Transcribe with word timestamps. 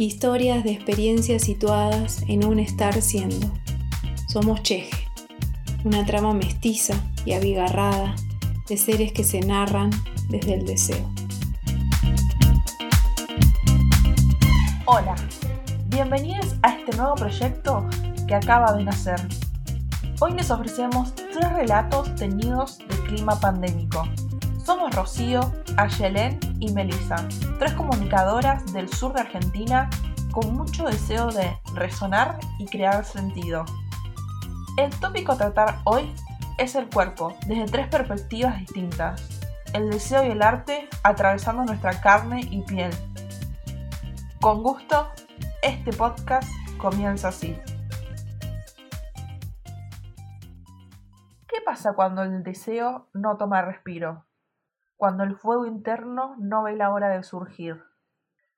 Historias 0.00 0.62
de 0.62 0.70
experiencias 0.70 1.42
situadas 1.42 2.22
en 2.28 2.46
un 2.46 2.60
estar 2.60 3.02
siendo. 3.02 3.50
Somos 4.28 4.62
Cheje, 4.62 5.08
una 5.84 6.06
trama 6.06 6.32
mestiza 6.34 6.94
y 7.24 7.32
abigarrada 7.32 8.14
de 8.68 8.76
seres 8.76 9.12
que 9.12 9.24
se 9.24 9.40
narran 9.40 9.90
desde 10.28 10.54
el 10.54 10.66
deseo. 10.66 11.04
Hola, 14.84 15.16
bienvenidos 15.88 16.54
a 16.62 16.74
este 16.74 16.96
nuevo 16.96 17.16
proyecto 17.16 17.84
que 18.28 18.36
acaba 18.36 18.74
de 18.74 18.84
nacer. 18.84 19.20
Hoy 20.20 20.32
les 20.34 20.52
ofrecemos 20.52 21.12
tres 21.16 21.52
relatos 21.54 22.14
teñidos 22.14 22.78
de 22.78 22.96
clima 23.08 23.40
pandémico. 23.40 24.04
Somos 24.68 24.94
Rocío, 24.94 25.40
Ayelén 25.78 26.38
y 26.60 26.70
Melissa, 26.74 27.26
tres 27.58 27.72
comunicadoras 27.72 28.70
del 28.70 28.92
sur 28.92 29.14
de 29.14 29.22
Argentina 29.22 29.88
con 30.30 30.52
mucho 30.52 30.84
deseo 30.84 31.28
de 31.28 31.58
resonar 31.72 32.38
y 32.58 32.66
crear 32.66 33.02
sentido. 33.06 33.64
El 34.76 34.90
tópico 35.00 35.32
a 35.32 35.38
tratar 35.38 35.78
hoy 35.84 36.14
es 36.58 36.74
el 36.74 36.86
cuerpo, 36.90 37.34
desde 37.46 37.64
tres 37.64 37.88
perspectivas 37.88 38.58
distintas. 38.58 39.26
El 39.72 39.88
deseo 39.88 40.22
y 40.26 40.32
el 40.32 40.42
arte 40.42 40.86
atravesando 41.02 41.64
nuestra 41.64 41.98
carne 42.02 42.42
y 42.42 42.60
piel. 42.60 42.90
Con 44.38 44.62
gusto, 44.62 45.08
este 45.62 45.94
podcast 45.94 46.46
comienza 46.76 47.28
así. 47.28 47.58
¿Qué 51.46 51.56
pasa 51.64 51.94
cuando 51.94 52.22
el 52.22 52.42
deseo 52.42 53.08
no 53.14 53.38
toma 53.38 53.62
respiro? 53.62 54.27
Cuando 54.98 55.22
el 55.22 55.36
fuego 55.36 55.64
interno 55.64 56.34
no 56.40 56.64
ve 56.64 56.74
la 56.74 56.90
hora 56.90 57.08
de 57.10 57.22
surgir. 57.22 57.84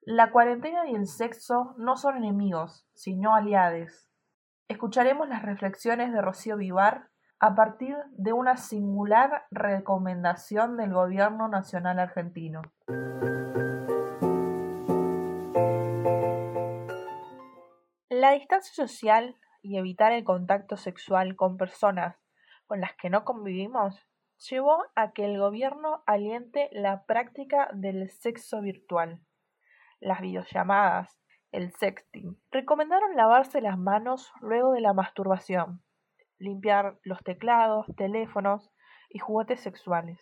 La 0.01 0.33
cuarentena 0.33 0.89
y 0.89 0.95
el 0.95 1.07
sexo 1.07 1.75
no 1.77 1.99
son 1.99 2.17
enemigos, 2.17 2.89
sino 2.95 3.35
aliados. 3.35 4.09
Escucharemos 4.67 5.29
las 5.29 5.43
reflexiones 5.43 6.15
de 6.15 6.23
Rocío 6.23 6.57
Vivar 6.57 7.11
a 7.41 7.55
partir 7.55 7.95
de 8.13 8.33
una 8.33 8.57
singular 8.57 9.45
recomendación 9.51 10.79
del 10.79 10.95
Gobierno 10.95 11.47
Nacional 11.49 11.99
Argentino. 11.99 12.63
La 18.09 18.31
distancia 18.33 18.87
social 18.87 19.37
y 19.61 19.77
evitar 19.77 20.13
el 20.13 20.25
contacto 20.25 20.79
sexual 20.79 21.37
con 21.37 21.59
personas 21.59 22.17
con 22.67 22.81
las 22.81 22.95
que 22.95 23.11
no 23.11 23.27
convivimos 23.27 24.07
llevó 24.49 24.85
a 24.95 25.13
que 25.13 25.25
el 25.25 25.39
gobierno 25.39 26.03
aliente 26.07 26.69
la 26.73 27.05
práctica 27.05 27.69
del 27.73 28.11
sexo 28.11 28.61
virtual. 28.61 29.21
Las 30.01 30.21
videollamadas, 30.21 31.21
el 31.53 31.73
sexting. 31.73 32.41
Recomendaron 32.51 33.17
lavarse 33.17 33.61
las 33.61 33.79
manos 33.79 34.33
luego 34.41 34.73
de 34.73 34.81
la 34.81 34.95
masturbación, 34.95 35.83
limpiar 36.39 36.99
los 37.03 37.23
teclados, 37.23 37.87
teléfonos 37.97 38.73
y 39.11 39.19
juguetes 39.19 39.61
sexuales. 39.61 40.21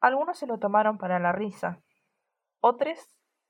Algunos 0.00 0.38
se 0.38 0.46
lo 0.46 0.58
tomaron 0.58 0.98
para 0.98 1.18
la 1.18 1.32
risa, 1.32 1.80
otros 2.60 2.98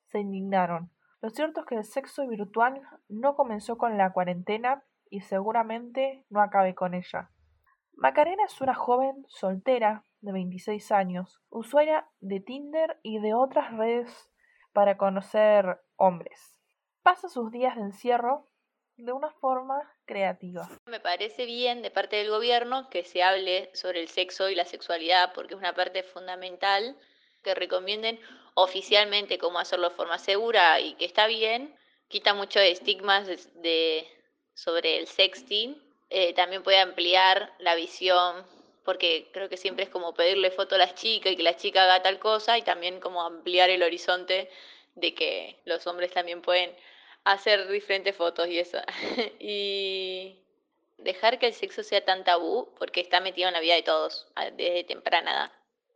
se 0.07 0.21
indignaron. 0.21 0.93
Lo 1.21 1.31
cierto 1.31 1.61
es 1.61 1.67
que 1.67 1.75
el 1.75 1.85
sexo 1.85 2.27
virtual 2.27 2.81
no 3.09 3.35
comenzó 3.35 3.77
con 3.77 3.99
la 3.99 4.13
cuarentena 4.13 4.85
y 5.11 5.21
seguramente 5.21 6.25
no 6.31 6.41
acabe 6.41 6.75
con 6.75 6.95
ella. 6.95 7.31
Macarena 8.01 8.45
es 8.47 8.59
una 8.63 8.75
joven 8.75 9.27
soltera 9.29 10.07
de 10.23 10.33
26 10.33 10.91
años, 10.91 11.39
usuaria 11.51 12.09
de 12.21 12.41
Tinder 12.41 12.99
y 13.03 13.19
de 13.19 13.35
otras 13.35 13.77
redes 13.77 14.31
para 14.73 14.97
conocer 14.97 15.79
hombres. 15.97 16.59
Pasa 17.03 17.29
sus 17.29 17.53
días 17.53 17.77
de 17.77 17.83
encierro 17.83 18.49
de 18.97 19.13
una 19.13 19.31
forma 19.33 19.77
creativa. 20.07 20.67
Me 20.87 20.99
parece 20.99 21.45
bien 21.45 21.83
de 21.83 21.91
parte 21.91 22.17
del 22.17 22.31
gobierno 22.31 22.89
que 22.89 23.05
se 23.05 23.23
hable 23.23 23.69
sobre 23.75 24.01
el 24.01 24.09
sexo 24.09 24.49
y 24.49 24.55
la 24.55 24.65
sexualidad 24.65 25.35
porque 25.35 25.53
es 25.53 25.61
una 25.61 25.75
parte 25.75 26.03
fundamental 26.03 26.97
que 27.43 27.55
recomienden 27.55 28.19
oficialmente 28.55 29.37
cómo 29.37 29.59
hacerlo 29.59 29.91
de 29.91 29.97
forma 29.97 30.17
segura 30.17 30.81
y 30.81 30.95
que 30.95 31.05
está 31.05 31.27
bien, 31.27 31.77
quita 32.09 32.33
muchos 32.33 32.63
estigmas 32.63 33.27
de, 33.57 34.09
sobre 34.55 34.97
el 34.97 35.07
sexting, 35.07 35.90
eh, 36.11 36.35
también 36.35 36.63
puede 36.63 36.79
ampliar 36.79 37.53
la 37.59 37.75
visión 37.75 38.45
porque 38.85 39.29
creo 39.33 39.49
que 39.49 39.57
siempre 39.57 39.85
es 39.85 39.91
como 39.91 40.15
pedirle 40.15 40.51
foto 40.51 40.75
a 40.75 40.79
las 40.79 40.95
chicas 40.95 41.33
y 41.33 41.37
que 41.37 41.43
la 41.43 41.57
chica 41.57 41.85
haga 41.85 42.03
tal 42.03 42.19
cosa 42.19 42.59
y 42.59 42.63
también 42.63 43.01
como 43.01 43.23
ampliar 43.23 43.71
el 43.71 43.83
horizonte 43.83 44.51
de 44.97 45.15
que 45.15 45.61
los 45.65 45.87
hombres 45.87 46.13
también 46.13 46.43
pueden 46.43 46.75
hacer 47.25 47.69
diferentes 47.69 48.17
fotos 48.17 48.49
y 48.49 48.59
eso. 48.59 48.79
y 49.39 50.43
dejar 50.99 51.39
que 51.39 51.47
el 51.47 51.55
sexo 51.55 51.83
sea 51.83 52.05
tan 52.05 52.25
tabú 52.25 52.75
porque 52.79 53.01
está 53.01 53.21
metido 53.21 53.49
en 53.49 53.55
la 53.55 53.61
vida 53.61 53.75
de 53.75 53.83
todos 53.83 54.27
desde 54.57 54.85
temprana 54.85 55.31
edad. 55.31 55.53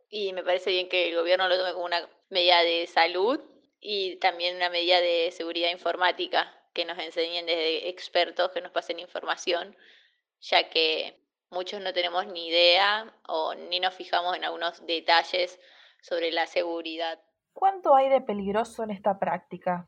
Y 0.09 0.33
me 0.33 0.43
parece 0.43 0.69
bien 0.69 0.87
que 0.87 1.09
el 1.09 1.15
gobierno 1.15 1.49
lo 1.49 1.57
tome 1.57 1.73
como 1.73 1.85
una 1.85 2.07
medida 2.29 2.63
de 2.63 2.87
salud 2.87 3.39
y 3.81 4.15
también 4.17 4.55
una 4.55 4.69
medida 4.69 5.01
de 5.01 5.31
seguridad 5.31 5.69
informática, 5.69 6.51
que 6.73 6.85
nos 6.85 6.97
enseñen 6.99 7.45
desde 7.45 7.89
expertos, 7.89 8.51
que 8.51 8.61
nos 8.61 8.71
pasen 8.71 8.99
información, 8.99 9.75
ya 10.49 10.69
que 10.69 11.19
muchos 11.49 11.81
no 11.81 11.93
tenemos 11.93 12.27
ni 12.27 12.47
idea 12.47 13.13
o 13.27 13.55
ni 13.55 13.79
nos 13.79 13.93
fijamos 13.95 14.35
en 14.35 14.45
algunos 14.45 14.85
detalles 14.85 15.59
sobre 16.01 16.31
la 16.31 16.45
seguridad. 16.45 17.19
¿Cuánto 17.53 17.95
hay 17.95 18.09
de 18.09 18.21
peligroso 18.21 18.83
en 18.83 18.91
esta 18.91 19.17
práctica? 19.17 19.87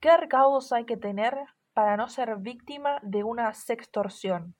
¿Qué 0.00 0.14
recaudos 0.16 0.72
hay 0.72 0.84
que 0.84 0.96
tener 0.96 1.34
para 1.72 1.96
no 1.96 2.08
ser 2.08 2.36
víctima 2.38 2.98
de 3.02 3.24
una 3.24 3.54
sextorsión? 3.54 4.56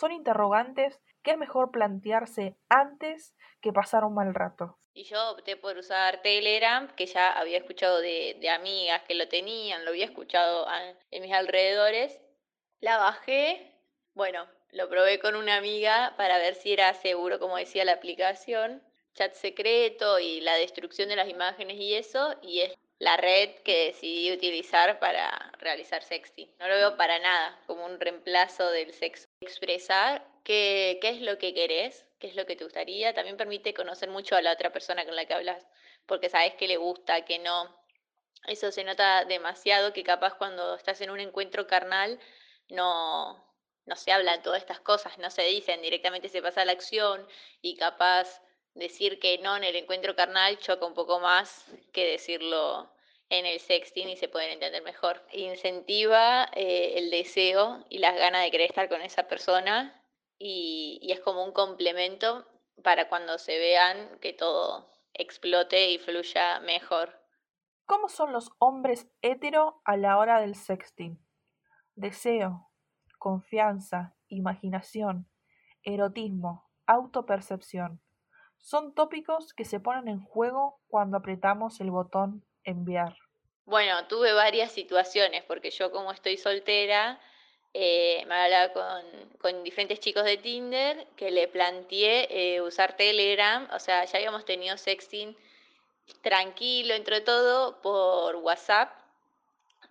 Son 0.00 0.12
interrogantes 0.12 1.00
que 1.22 1.32
es 1.32 1.38
mejor 1.38 1.70
plantearse 1.70 2.56
antes 2.68 3.36
que 3.60 3.72
pasar 3.72 4.04
un 4.04 4.14
mal 4.14 4.34
rato. 4.34 4.78
Y 4.94 5.04
yo 5.04 5.32
opté 5.32 5.56
por 5.56 5.76
usar 5.76 6.22
Telegram, 6.22 6.88
que 6.96 7.06
ya 7.06 7.32
había 7.32 7.58
escuchado 7.58 8.00
de, 8.00 8.36
de 8.40 8.50
amigas 8.50 9.02
que 9.02 9.14
lo 9.14 9.28
tenían, 9.28 9.84
lo 9.84 9.90
había 9.90 10.06
escuchado 10.06 10.66
en 11.10 11.22
mis 11.22 11.32
alrededores. 11.32 12.20
La 12.80 12.98
bajé, 12.98 13.74
bueno, 14.14 14.46
lo 14.72 14.88
probé 14.88 15.18
con 15.18 15.36
una 15.36 15.56
amiga 15.56 16.14
para 16.16 16.38
ver 16.38 16.54
si 16.54 16.72
era 16.72 16.92
seguro, 16.94 17.38
como 17.38 17.56
decía 17.56 17.84
la 17.84 17.92
aplicación, 17.92 18.82
chat 19.14 19.34
secreto 19.34 20.18
y 20.18 20.40
la 20.40 20.54
destrucción 20.54 21.08
de 21.08 21.16
las 21.16 21.28
imágenes 21.28 21.76
y 21.76 21.94
eso, 21.94 22.34
y 22.42 22.60
es 22.60 22.74
la 22.98 23.16
red 23.16 23.50
que 23.64 23.86
decidí 23.86 24.32
utilizar 24.32 24.98
para 24.98 25.52
realizar 25.58 26.02
sexting. 26.02 26.50
No 26.58 26.68
lo 26.68 26.74
veo 26.74 26.96
para 26.96 27.18
nada 27.18 27.60
como 27.66 27.84
un 27.84 28.00
reemplazo 28.00 28.70
del 28.70 28.92
sexo. 28.94 29.26
Expresar 29.40 30.26
qué, 30.44 30.98
qué 31.02 31.10
es 31.10 31.20
lo 31.20 31.36
que 31.36 31.52
querés, 31.52 32.06
qué 32.18 32.28
es 32.28 32.36
lo 32.36 32.46
que 32.46 32.56
te 32.56 32.64
gustaría, 32.64 33.12
también 33.12 33.36
permite 33.36 33.74
conocer 33.74 34.08
mucho 34.08 34.36
a 34.36 34.42
la 34.42 34.52
otra 34.52 34.72
persona 34.72 35.04
con 35.04 35.16
la 35.16 35.26
que 35.26 35.34
hablas, 35.34 35.66
porque 36.06 36.30
sabes 36.30 36.54
qué 36.54 36.66
le 36.66 36.78
gusta, 36.78 37.24
qué 37.24 37.38
no. 37.38 37.76
Eso 38.46 38.72
se 38.72 38.84
nota 38.84 39.24
demasiado 39.26 39.92
que 39.92 40.02
capaz 40.02 40.34
cuando 40.34 40.76
estás 40.76 41.00
en 41.00 41.10
un 41.10 41.20
encuentro 41.20 41.66
carnal 41.66 42.18
no, 42.68 43.44
no 43.86 43.96
se 43.96 44.12
hablan 44.12 44.42
todas 44.42 44.62
estas 44.62 44.80
cosas, 44.80 45.18
no 45.18 45.30
se 45.30 45.42
dicen, 45.42 45.82
directamente 45.82 46.28
se 46.28 46.42
pasa 46.42 46.64
la 46.64 46.72
acción 46.72 47.26
y 47.60 47.76
capaz 47.76 48.42
decir 48.74 49.18
que 49.18 49.38
no 49.38 49.56
en 49.56 49.64
el 49.64 49.76
encuentro 49.76 50.16
carnal 50.16 50.58
choca 50.58 50.86
un 50.86 50.94
poco 50.94 51.20
más 51.20 51.66
que 51.92 52.06
decirlo 52.06 52.90
en 53.28 53.46
el 53.46 53.60
sexting 53.60 54.08
y 54.08 54.16
se 54.16 54.28
pueden 54.28 54.50
entender 54.50 54.82
mejor. 54.82 55.22
Incentiva 55.32 56.48
eh, 56.54 56.94
el 56.96 57.10
deseo 57.10 57.84
y 57.88 57.98
las 57.98 58.14
ganas 58.14 58.44
de 58.44 58.50
querer 58.50 58.68
estar 58.68 58.88
con 58.88 59.00
esa 59.00 59.26
persona 59.26 60.00
y, 60.38 60.98
y 61.02 61.12
es 61.12 61.20
como 61.20 61.44
un 61.44 61.52
complemento 61.52 62.46
para 62.82 63.08
cuando 63.08 63.38
se 63.38 63.58
vean 63.58 64.18
que 64.20 64.32
todo 64.32 64.90
explote 65.14 65.90
y 65.90 65.98
fluya 65.98 66.60
mejor. 66.60 67.20
¿Cómo 67.86 68.08
son 68.08 68.32
los 68.32 68.50
hombres 68.58 69.08
hetero 69.22 69.82
a 69.84 69.96
la 69.96 70.18
hora 70.18 70.40
del 70.40 70.54
sexting? 70.54 71.18
Deseo, 71.94 72.71
confianza, 73.22 74.16
imaginación, 74.26 75.28
erotismo, 75.84 76.68
autopercepción. 76.86 78.00
Son 78.58 78.96
tópicos 78.96 79.54
que 79.54 79.64
se 79.64 79.78
ponen 79.78 80.08
en 80.08 80.24
juego 80.24 80.80
cuando 80.88 81.18
apretamos 81.18 81.80
el 81.80 81.92
botón 81.92 82.44
enviar. 82.64 83.14
Bueno, 83.64 84.08
tuve 84.08 84.32
varias 84.32 84.72
situaciones 84.72 85.44
porque 85.44 85.70
yo 85.70 85.92
como 85.92 86.10
estoy 86.10 86.36
soltera, 86.36 87.20
eh, 87.74 88.24
me 88.26 88.34
hablaba 88.34 88.72
con, 88.72 89.28
con, 89.40 89.62
diferentes 89.62 90.00
chicos 90.00 90.24
de 90.24 90.38
Tinder 90.38 91.06
que 91.14 91.30
le 91.30 91.46
planteé 91.46 92.26
eh, 92.28 92.60
usar 92.60 92.96
Telegram, 92.96 93.68
o 93.72 93.78
sea, 93.78 94.04
ya 94.04 94.18
habíamos 94.18 94.44
tenido 94.44 94.76
sexting 94.76 95.36
tranquilo 96.22 96.94
entre 96.94 97.20
todo 97.20 97.80
por 97.82 98.34
WhatsApp 98.34 98.90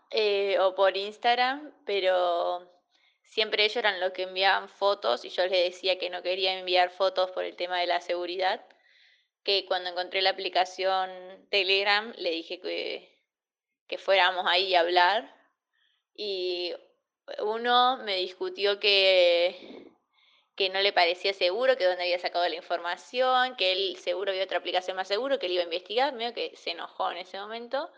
eh, 0.10 0.60
o 0.60 0.76
por 0.76 0.98
Instagram, 0.98 1.72
pero 1.86 2.81
siempre 3.32 3.64
ellos 3.64 3.78
eran 3.78 4.02
los 4.02 4.12
que 4.12 4.24
enviaban 4.24 4.68
fotos 4.68 5.24
y 5.24 5.30
yo 5.30 5.44
les 5.48 5.72
decía 5.72 5.98
que 5.98 6.10
no 6.10 6.22
quería 6.22 6.60
enviar 6.60 6.90
fotos 6.92 7.32
por 7.32 7.46
el 7.46 7.56
tema 7.56 7.80
de 7.80 7.88
la 7.88 8.02
seguridad, 8.02 8.64
que 9.44 9.66
cuando 9.66 9.90
encontré 9.90 10.22
la 10.22 10.32
aplicación 10.32 11.10
Telegram 11.50 12.14
le 12.18 12.30
dije 12.32 12.60
que, 12.60 13.18
que 13.88 13.98
fuéramos 13.98 14.46
ahí 14.48 14.76
a 14.76 14.82
hablar 14.82 15.34
y 16.14 16.74
uno 17.40 17.98
me 18.04 18.18
discutió 18.18 18.82
que, 18.82 19.88
que 20.56 20.70
no 20.70 20.82
le 20.82 20.92
parecía 20.92 21.34
seguro, 21.34 21.78
que 21.78 21.86
dónde 21.86 22.04
había 22.04 22.20
sacado 22.20 22.48
la 22.50 22.56
información, 22.56 23.56
que 23.56 23.72
él 23.72 23.96
seguro 23.98 24.32
había 24.32 24.44
otra 24.44 24.58
aplicación 24.58 24.98
más 24.98 25.08
seguro, 25.08 25.40
que 25.40 25.46
él 25.46 25.54
iba 25.54 25.62
a 25.62 25.66
investigar, 25.66 26.14
medio 26.14 26.34
que 26.34 26.54
se 26.58 26.72
enojó 26.72 27.10
en 27.12 27.20
ese 27.20 27.40
momento. 27.40 27.90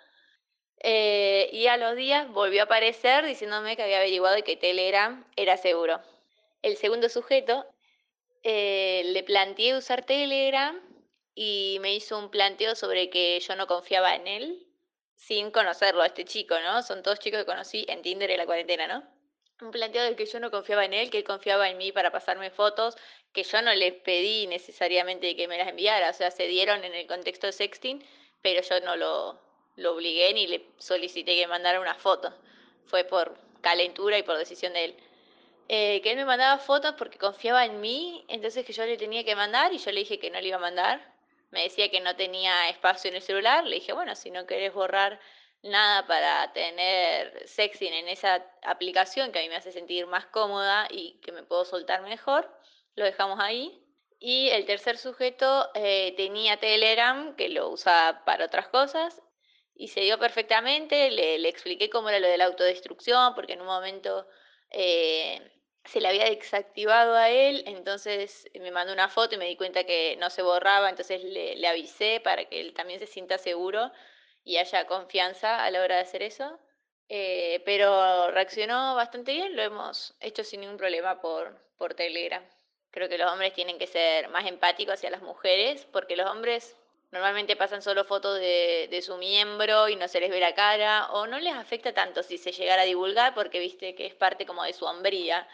Eh, 0.86 1.50
y 1.54 1.68
a 1.68 1.78
los 1.78 1.96
días 1.96 2.30
volvió 2.30 2.62
a 2.62 2.66
aparecer 2.66 3.26
diciéndome 3.26 3.78
que 3.78 3.84
había 3.84 3.98
averiguado 3.98 4.44
que 4.44 4.58
Telegram 4.58 5.26
era 5.38 5.56
seguro. 5.56 6.02
El 6.62 6.76
segundo 6.76 7.08
sujeto 7.08 7.66
eh, 8.44 9.04
le 9.06 9.24
planteé 9.24 9.78
usar 9.78 10.06
Telegram 10.06 10.78
y 11.36 11.78
me 11.82 11.96
hizo 11.96 12.20
un 12.20 12.30
planteo 12.30 12.76
sobre 12.76 13.10
que 13.10 13.40
yo 13.40 13.56
no 13.56 13.66
confiaba 13.66 14.14
en 14.16 14.28
él 14.28 14.68
sin 15.16 15.52
conocerlo 15.52 16.02
a 16.02 16.08
este 16.08 16.26
chico, 16.26 16.60
¿no? 16.60 16.84
Son 16.84 17.02
todos 17.02 17.20
chicos 17.20 17.40
que 17.40 17.46
conocí 17.46 17.86
en 17.88 18.02
Tinder 18.02 18.30
en 18.30 18.38
la 18.38 18.46
cuarentena, 18.46 18.86
¿no? 18.86 19.04
Un 19.62 19.72
planteo 19.72 20.04
de 20.04 20.18
que 20.18 20.26
yo 20.26 20.42
no 20.42 20.52
confiaba 20.52 20.84
en 20.84 20.94
él, 20.94 21.10
que 21.10 21.20
él 21.20 21.24
confiaba 21.24 21.70
en 21.70 21.78
mí 21.78 21.94
para 21.94 22.12
pasarme 22.12 22.50
fotos, 22.50 22.98
que 23.32 23.44
yo 23.44 23.62
no 23.62 23.74
le 23.74 23.94
pedí 23.94 24.48
necesariamente 24.48 25.38
que 25.38 25.48
me 25.48 25.58
las 25.58 25.70
enviara, 25.70 26.10
o 26.10 26.14
sea, 26.14 26.30
se 26.30 26.48
dieron 26.48 26.84
en 26.84 26.94
el 26.94 27.08
contexto 27.08 27.48
de 27.48 27.54
sexting, 27.54 28.06
pero 28.42 28.62
yo 28.62 28.82
no 28.82 28.98
lo, 28.98 29.40
lo 29.75 29.94
obligué 29.94 30.34
ni 30.34 30.48
le 30.48 30.66
solicité 30.78 31.36
que 31.36 31.48
mandara 31.48 31.80
una 31.80 31.96
foto. 31.96 32.34
Fue 32.86 33.04
por 33.04 33.38
calentura 33.62 34.18
y 34.18 34.24
por 34.24 34.38
decisión 34.38 34.74
de 34.74 34.86
él. 34.86 34.98
Eh, 35.70 36.02
que 36.02 36.12
él 36.12 36.18
me 36.18 36.25
mandaba 36.25 36.60
fotos 36.60 36.96
porque 36.98 37.18
confiaba 37.18 37.66
en 37.66 37.80
mí, 37.80 38.25
entonces 38.28 38.66
que 38.66 38.74
yo 38.74 38.86
le 38.86 38.98
tenía 38.98 39.24
que 39.24 39.36
mandar 39.36 39.74
y 39.74 39.78
yo 39.78 39.92
le 39.92 40.02
dije 40.02 40.20
que 40.20 40.30
no 40.30 40.40
le 40.40 40.50
iba 40.50 40.58
a 40.58 40.60
mandar. 40.60 41.14
Me 41.52 41.64
decía 41.64 41.90
que 41.90 42.02
no 42.02 42.16
tenía 42.16 42.70
espacio 42.70 43.10
en 43.10 43.16
el 43.16 43.22
celular, 43.22 43.64
le 43.64 43.75
dije, 43.75 43.94
bueno, 43.94 44.16
si 44.16 44.31
no 44.31 44.46
querés 44.46 44.74
borrar 44.74 45.20
nada 45.62 46.06
para 46.08 46.52
tener 46.52 47.48
sexing 47.48 47.94
en 47.94 48.10
esa 48.10 48.46
aplicación 48.64 49.31
que 49.31 49.40
a 49.40 49.42
mí 49.42 49.50
me 49.50 49.56
hace 49.56 49.72
sentir 49.72 50.06
más 50.08 50.25
cómoda 50.25 50.88
y 50.90 51.20
que 51.22 51.31
me 51.31 51.44
puedo 51.44 51.64
soltar 51.64 52.02
mejor, 52.02 52.52
lo 52.96 53.06
dejamos 53.06 53.40
ahí. 53.40 53.80
Y 54.20 54.50
el 54.50 54.66
tercer 54.66 54.98
sujeto 54.98 55.70
eh, 55.74 56.14
tenía 56.18 56.58
Telegram, 56.58 57.36
que 57.36 57.50
lo 57.50 57.70
usaba 57.70 58.24
para 58.25 58.46
otras 58.46 58.68
cosas, 58.68 59.22
y 59.75 59.88
se 59.88 60.02
dio 60.02 60.20
perfectamente, 60.20 61.10
le, 61.12 61.40
le, 61.40 61.50
expliqué 61.50 61.90
cómo 61.90 62.10
era 62.10 62.20
lo 62.20 62.28
de 62.28 62.38
la 62.38 62.46
autodestrucción, 62.46 63.34
porque 63.36 63.54
en 63.54 63.62
un 63.62 63.68
momento 63.68 64.28
eh, 64.70 65.42
se 65.86 66.00
le 66.02 66.08
había 66.08 66.25
desactivado 66.25 67.16
a 67.16 67.30
él, 67.30 67.64
entonces 67.68 68.50
me 68.60 68.72
mandó 68.72 68.94
una 68.94 69.10
foto 69.10 69.36
y 69.36 69.38
me 69.38 69.48
di 69.48 69.56
cuenta 69.58 69.84
que 69.84 70.16
no 70.18 70.30
se 70.30 70.42
borraba, 70.42 70.90
entonces 70.90 71.24
le, 71.24 71.56
le 71.56 71.68
avisé 71.68 72.22
para 72.24 72.46
que 72.46 72.62
él 72.62 72.74
también 72.74 73.00
se 73.00 73.08
sienta 73.08 73.38
seguro 73.38 73.92
y 74.44 74.58
haya 74.58 74.88
confianza 74.88 75.64
a 75.64 75.72
la 75.72 75.81
hora 75.81 75.96
de 75.96 76.02
hacer 76.02 76.24
eso. 76.24 76.60
Eh, 77.10 77.62
pero 77.66 78.31
reaccionó 78.31 78.96
bastante 78.96 79.34
bien, 79.34 79.56
lo 79.56 79.62
hemos 79.62 80.16
hecho 80.20 80.44
sin 80.44 80.62
ningún 80.62 80.78
problema 80.78 81.22
por, 81.22 81.60
por 81.78 81.94
Telegram. 81.94 82.44
Creo 82.92 83.10
que 83.10 83.18
los 83.18 83.31
hombres 83.31 83.54
tienen 83.54 83.78
que 83.78 83.88
ser 83.88 84.30
más 84.30 84.46
empáticos 84.48 84.96
hacia 84.96 85.10
las 85.10 85.22
mujeres, 85.22 85.86
porque 85.92 86.16
los 86.16 86.30
hombres 86.30 86.75
Normalmente 87.13 87.56
pasan 87.56 87.83
solo 87.83 88.06
fotos 88.06 88.39
de, 88.39 89.00
su 89.06 89.18
miembro 89.18 89.88
y 89.88 89.95
no 89.95 90.07
se 90.07 90.19
les 90.19 90.31
ve 90.31 90.39
la 90.39 90.56
cara, 90.56 91.12
o 91.12 91.27
no 91.27 91.39
les 91.39 91.54
afecta 91.54 91.94
tanto 91.94 92.24
si 92.24 92.39
se 92.39 92.51
llegara 92.51 92.81
a 92.81 92.86
divulgar 92.86 93.36
porque 93.36 93.60
viste 93.60 93.94
que 93.94 94.07
es 94.07 94.15
parte 94.15 94.48
como 94.48 94.63
de 94.63 94.74
su 94.74 94.86
hombría. 94.86 95.48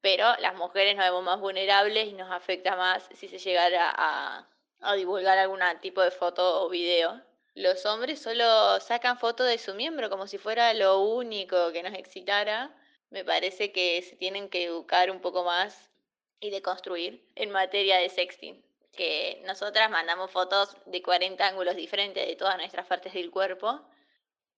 Pero 0.00 0.36
las 0.38 0.54
mujeres 0.54 0.94
nos 0.94 1.04
vemos 1.06 1.24
más 1.24 1.40
vulnerables 1.40 2.06
y 2.06 2.12
nos 2.12 2.30
afecta 2.30 2.76
más 2.76 3.08
si 3.16 3.26
se 3.26 3.38
llegara 3.38 3.92
a, 3.96 4.48
a 4.80 4.94
divulgar 4.94 5.36
algún 5.38 5.58
tipo 5.80 6.02
de 6.02 6.12
foto 6.12 6.62
o 6.62 6.68
video. 6.68 7.20
Los 7.54 7.84
hombres 7.84 8.22
solo 8.22 8.78
sacan 8.78 9.18
fotos 9.18 9.48
de 9.48 9.58
su 9.58 9.74
miembro 9.74 10.08
como 10.08 10.28
si 10.28 10.38
fuera 10.38 10.72
lo 10.72 11.00
único 11.00 11.72
que 11.72 11.82
nos 11.82 11.94
excitara. 11.94 12.70
Me 13.10 13.24
parece 13.24 13.72
que 13.72 14.00
se 14.02 14.14
tienen 14.14 14.48
que 14.48 14.66
educar 14.66 15.10
un 15.10 15.20
poco 15.20 15.42
más 15.42 15.90
y 16.38 16.50
deconstruir 16.50 17.28
en 17.34 17.50
materia 17.50 17.98
de 17.98 18.08
sexting 18.08 18.64
que 18.92 19.42
nosotras 19.44 19.90
mandamos 19.90 20.30
fotos 20.30 20.76
de 20.86 21.02
40 21.02 21.46
ángulos 21.46 21.76
diferentes 21.76 22.26
de 22.26 22.36
todas 22.36 22.56
nuestras 22.56 22.86
partes 22.86 23.12
del 23.12 23.30
cuerpo 23.30 23.80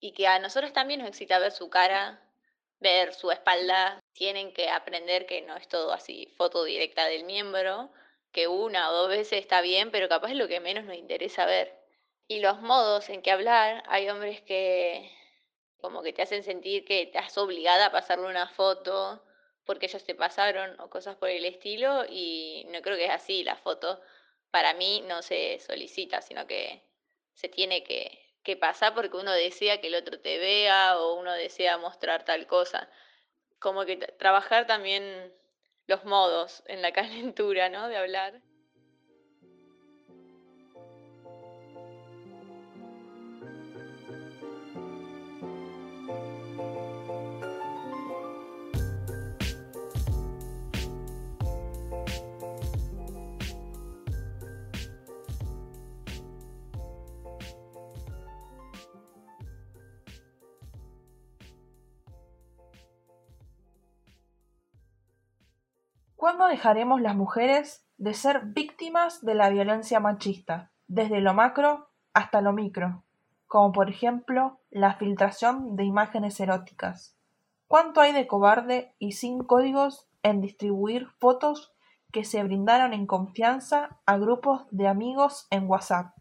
y 0.01 0.13
que 0.13 0.27
a 0.27 0.39
nosotros 0.39 0.73
también 0.73 1.01
nos 1.01 1.09
excita 1.09 1.39
ver 1.39 1.53
su 1.53 1.71
cara, 1.71 2.23
ver 2.81 3.15
su 3.15 3.31
espalda. 3.31 4.01
Tienen 4.13 4.53
que 4.53 4.71
aprender 4.71 5.27
que 5.27 5.43
no 5.43 5.57
es 5.57 5.69
todo 5.69 5.93
así 5.93 6.33
foto 6.37 6.65
directa 6.65 7.07
del 7.07 7.25
miembro, 7.25 7.91
que 8.33 8.49
una 8.49 8.91
o 8.91 8.95
dos 8.95 9.09
veces 9.09 9.41
está 9.41 9.61
bien, 9.61 9.91
pero 9.91 10.09
capaz 10.09 10.31
es 10.31 10.37
lo 10.37 10.49
que 10.49 10.61
menos 10.61 10.85
nos 10.85 10.97
interesa 10.97 11.47
ver. 11.47 11.75
Y 12.29 12.41
los 12.41 12.61
modos 12.61 13.09
en 13.09 13.23
que 13.23 13.31
hablar, 13.31 13.83
hay 13.89 14.09
hombres 14.11 14.43
que 14.43 15.11
como 15.81 16.03
que 16.03 16.13
te 16.13 16.23
hacen 16.23 16.43
sentir 16.43 16.85
que 16.85 17.03
estás 17.03 17.39
obligada 17.39 17.87
a 17.87 17.93
pasarle 17.93 18.27
una 18.27 18.49
foto 18.49 19.25
porque 19.65 19.87
ellos 19.87 20.05
te 20.05 20.15
pasaron 20.15 20.79
o 20.81 20.91
cosas 20.91 21.17
por 21.17 21.29
el 21.29 21.45
estilo 21.45 22.05
y 22.09 22.67
no 22.71 22.81
creo 22.83 22.97
que 22.97 23.05
es 23.05 23.11
así 23.11 23.45
la 23.45 23.57
foto 23.57 24.01
para 24.51 24.75
mí 24.75 25.03
no 25.07 25.23
se 25.23 25.59
solicita, 25.61 26.23
sino 26.23 26.47
que 26.47 26.83
se 27.35 27.49
tiene 27.49 27.85
que, 27.85 28.19
que 28.43 28.57
pasar 28.57 28.95
porque 28.95 29.17
uno 29.17 29.33
desea 29.33 29.81
que 29.81 29.89
el 29.89 29.95
otro 29.95 30.21
te 30.21 30.39
vea 30.39 30.99
o 30.99 31.15
uno 31.15 31.33
desea 31.33 31.79
mostrar 31.79 32.25
tal 32.25 32.47
cosa. 32.47 32.89
Como 33.59 33.85
que 33.85 33.97
trabajar 33.97 34.67
también 34.67 35.33
los 35.87 36.05
modos 36.05 36.63
en 36.67 36.83
la 36.83 36.93
calentura, 36.93 37.69
¿no? 37.69 37.89
De 37.89 37.97
hablar. 37.97 38.41
¿Cuándo 66.19 66.49
dejaremos 66.49 67.01
las 67.01 67.15
mujeres 67.15 67.87
de 67.97 68.13
ser 68.13 68.47
víctimas 68.47 69.25
de 69.25 69.37
la 69.37 69.51
violencia 69.51 70.01
machista, 70.01 70.73
desde 70.89 71.21
lo 71.21 71.33
macro 71.33 71.91
hasta 72.13 72.41
lo 72.41 72.53
micro, 72.53 73.05
como 73.47 73.71
por 73.71 73.89
ejemplo 73.89 74.59
la 74.69 74.95
filtración 74.95 75.77
de 75.77 75.85
imágenes 75.85 76.41
eróticas? 76.41 77.17
¿Cuánto 77.69 78.01
hay 78.01 78.13
de 78.13 78.27
cobarde 78.27 78.97
y 78.99 79.13
sin 79.13 79.45
códigos 79.45 80.09
en 80.25 80.41
distribuir 80.41 81.07
fotos 81.21 81.73
que 82.11 82.25
se 82.25 82.43
brindaron 82.43 82.95
en 82.95 83.07
confianza 83.07 84.01
a 84.05 84.19
grupos 84.19 84.67
de 84.73 84.89
amigos 84.89 85.47
en 85.51 85.71
WhatsApp? 85.71 86.17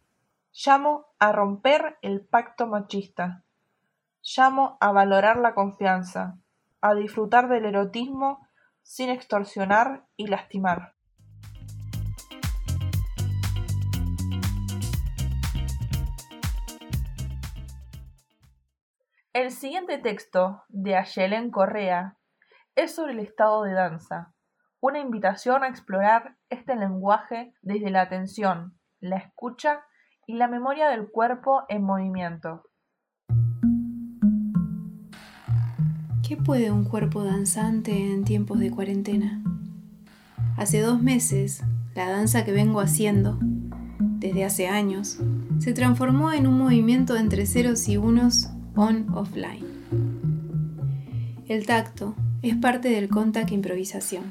Llamo 0.53 1.07
a 1.17 1.31
romper 1.31 1.97
el 2.03 2.23
pacto 2.23 2.67
machista. 2.67 3.45
Llamo 4.21 4.77
a 4.79 4.91
valorar 4.91 5.37
la 5.37 5.55
confianza, 5.55 6.37
a 6.81 6.93
disfrutar 6.93 7.49
del 7.49 7.65
erotismo 7.65 8.46
sin 8.87 9.09
extorsionar 9.09 10.07
y 10.15 10.27
lastimar. 10.27 10.93
El 19.33 19.51
siguiente 19.51 19.97
texto 19.97 20.63
de 20.69 20.95
Ayelen 20.95 21.51
Correa 21.51 22.17
es 22.75 22.95
sobre 22.95 23.11
el 23.11 23.19
estado 23.19 23.63
de 23.63 23.73
danza, 23.73 24.33
una 24.79 24.99
invitación 24.99 25.63
a 25.63 25.67
explorar 25.67 26.37
este 26.49 26.75
lenguaje 26.77 27.53
desde 27.61 27.91
la 27.91 28.01
atención, 28.01 28.79
la 29.01 29.17
escucha 29.17 29.83
y 30.25 30.35
la 30.35 30.47
memoria 30.47 30.87
del 30.87 31.11
cuerpo 31.11 31.65
en 31.67 31.83
movimiento. 31.83 32.63
¿Qué 36.27 36.35
puede 36.35 36.71
un 36.71 36.83
cuerpo 36.83 37.23
danzante 37.23 38.11
en 38.11 38.25
tiempos 38.25 38.59
de 38.59 38.69
cuarentena? 38.69 39.41
Hace 40.57 40.81
dos 40.81 41.01
meses, 41.01 41.63
la 41.95 42.09
danza 42.09 42.43
que 42.43 42.51
vengo 42.51 42.81
haciendo, 42.81 43.39
desde 44.19 44.43
hace 44.43 44.67
años, 44.67 45.19
se 45.59 45.71
transformó 45.71 46.33
en 46.33 46.45
un 46.45 46.57
movimiento 46.57 47.15
entre 47.15 47.45
ceros 47.45 47.87
y 47.87 47.95
unos 47.95 48.49
on-offline. 48.75 49.63
El 51.47 51.65
tacto 51.65 52.13
es 52.41 52.57
parte 52.57 52.89
del 52.89 53.07
contact 53.07 53.53
improvisación. 53.53 54.25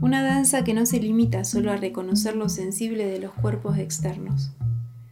Una 0.00 0.22
danza 0.22 0.62
que 0.62 0.72
no 0.72 0.86
se 0.86 1.00
limita 1.00 1.42
solo 1.42 1.72
a 1.72 1.76
reconocer 1.76 2.36
lo 2.36 2.48
sensible 2.48 3.06
de 3.06 3.18
los 3.18 3.32
cuerpos 3.32 3.76
externos, 3.76 4.52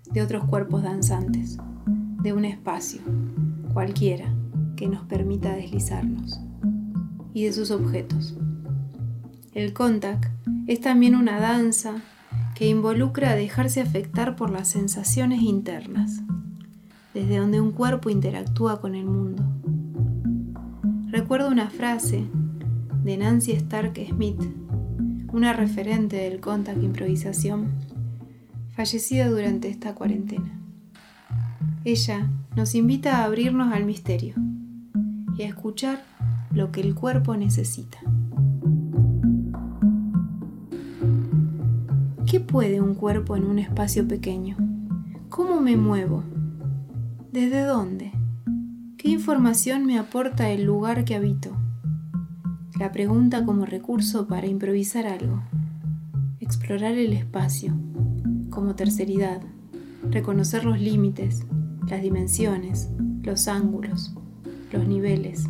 de 0.09 0.23
otros 0.23 0.45
cuerpos 0.45 0.85
danzantes, 0.85 1.59
de 2.23 2.33
un 2.33 2.45
espacio, 2.45 3.01
cualquiera 3.75 4.36
que 4.77 4.89
nos 4.89 5.03
permita 5.05 5.55
deslizarnos 5.55 6.41
y 7.35 7.45
de 7.45 7.53
sus 7.53 7.71
objetos. 7.71 8.37
El 9.53 9.73
contact 9.73 10.31
es 10.67 10.81
también 10.81 11.15
una 11.15 11.41
danza 11.41 11.97
que 12.55 12.69
involucra 12.69 13.35
dejarse 13.35 13.81
afectar 13.81 14.37
por 14.37 14.51
las 14.51 14.69
sensaciones 14.69 15.43
internas, 15.43 16.23
desde 17.13 17.39
donde 17.39 17.61
un 17.61 17.73
cuerpo 17.73 18.11
interactúa 18.11 18.81
con 18.81 18.95
el 18.95 19.07
mundo. 19.07 19.43
Recuerdo 21.09 21.49
una 21.49 21.71
frase 21.71 22.25
de 23.05 23.17
Nancy 23.17 23.53
Stark 23.53 23.95
Smith, 24.09 24.43
una 25.33 25.53
referente 25.53 26.17
del 26.17 26.41
contact 26.41 26.83
improvisación, 26.83 27.69
fallecida 28.75 29.29
durante 29.29 29.69
esta 29.69 29.95
cuarentena. 29.95 30.61
Ella 31.85 32.31
nos 32.57 32.75
invita 32.75 33.19
a 33.19 33.25
abrirnos 33.25 33.73
al 33.73 33.85
misterio 33.85 34.35
y 35.37 35.43
escuchar 35.43 36.05
lo 36.53 36.73
que 36.73 36.81
el 36.81 36.95
cuerpo 36.95 37.37
necesita. 37.37 37.99
¿Qué 42.27 42.41
puede 42.41 42.81
un 42.81 42.95
cuerpo 42.95 43.37
en 43.37 43.45
un 43.45 43.59
espacio 43.59 44.07
pequeño? 44.09 44.57
¿Cómo 45.29 45.61
me 45.61 45.77
muevo? 45.77 46.25
¿Desde 47.33 47.63
dónde? 47.63 48.13
¿Qué 48.97 49.11
información 49.11 49.85
me 49.85 49.99
aporta 49.99 50.51
el 50.51 50.65
lugar 50.65 51.05
que 51.05 51.15
habito? 51.15 51.57
La 52.79 52.93
pregunta 52.93 53.45
como 53.45 53.65
recurso 53.65 54.27
para 54.27 54.47
improvisar 54.47 55.07
algo. 55.07 55.43
Explorar 56.41 56.95
el 56.95 57.13
espacio 57.13 57.75
como 58.51 58.75
terceridad. 58.75 59.41
Reconocer 60.11 60.65
los 60.65 60.81
límites, 60.81 61.47
las 61.89 62.03
dimensiones, 62.03 62.91
los 63.23 63.49
ángulos, 63.49 64.15
los 64.73 64.87
niveles. 64.87 65.49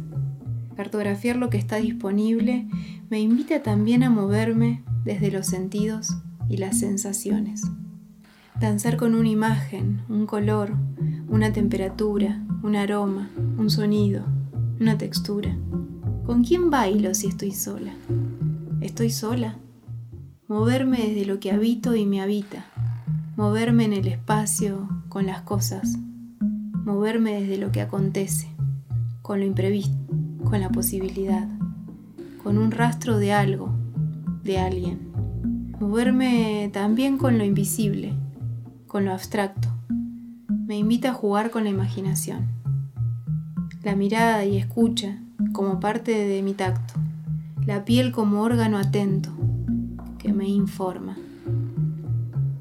Cartografiar 0.77 1.37
lo 1.37 1.49
que 1.49 1.57
está 1.57 1.77
disponible 1.77 2.69
me 3.09 3.21
invita 3.21 3.63
también 3.63 4.03
a 4.03 4.11
moverme 4.11 4.83
desde 5.05 5.31
los 5.31 5.47
sentidos 5.47 6.17
y 6.49 6.59
las 6.59 6.79
sensaciones. 6.79 7.63
Danzar 8.61 8.97
con 8.97 9.15
una 9.15 9.29
imagen, 9.29 10.03
un 10.09 10.27
color, 10.27 10.73
una 11.29 11.53
temperatura, 11.53 12.43
un 12.63 12.77
aroma, 12.77 13.31
un 13.59 13.71
sonido, 13.71 14.25
una 14.81 14.99
textura. 14.99 15.57
¿Con 16.25 16.45
quién 16.45 16.71
bailo 16.71 17.15
si 17.15 17.29
estoy 17.29 17.53
sola? 17.53 17.93
¿Estoy 18.81 19.11
sola? 19.11 19.57
Moverme 20.49 20.99
desde 20.99 21.25
lo 21.25 21.41
que 21.41 21.53
habito 21.53 21.95
y 21.95 22.05
me 22.07 22.21
habita. 22.21 22.67
Moverme 23.37 23.85
en 23.85 23.93
el 23.93 24.09
espacio 24.09 24.89
con 25.09 25.27
las 25.27 25.43
cosas. 25.43 25.97
Moverme 26.85 27.41
desde 27.41 27.59
lo 27.59 27.73
que 27.73 27.81
acontece 27.81 28.56
con 29.27 29.41
lo 29.41 29.45
imprevisto, 29.45 29.97
con 30.45 30.61
la 30.61 30.69
posibilidad, 30.69 31.49
con 32.45 32.59
un 32.59 32.71
rastro 32.71 33.19
de 33.19 33.33
algo, 33.33 33.75
de 34.45 34.59
alguien. 34.59 35.11
Moverme 35.81 36.71
también 36.73 37.19
con 37.19 37.37
lo 37.37 37.43
invisible, 37.43 38.15
con 38.87 39.05
lo 39.05 39.13
abstracto. 39.13 39.67
Me 40.49 40.79
invita 40.79 41.11
a 41.11 41.13
jugar 41.13 41.51
con 41.51 41.65
la 41.65 41.71
imaginación. 41.71 42.47
La 43.83 43.97
mirada 43.97 44.45
y 44.45 44.59
escucha 44.59 45.21
como 45.53 45.81
parte 45.81 46.13
de 46.13 46.41
mi 46.43 46.55
tacto. 46.55 46.95
La 47.67 47.85
piel 47.85 48.13
como 48.13 48.43
órgano 48.43 48.79
atento 48.79 49.31
que 50.19 50.33
me 50.33 50.47
informa. 50.47 51.17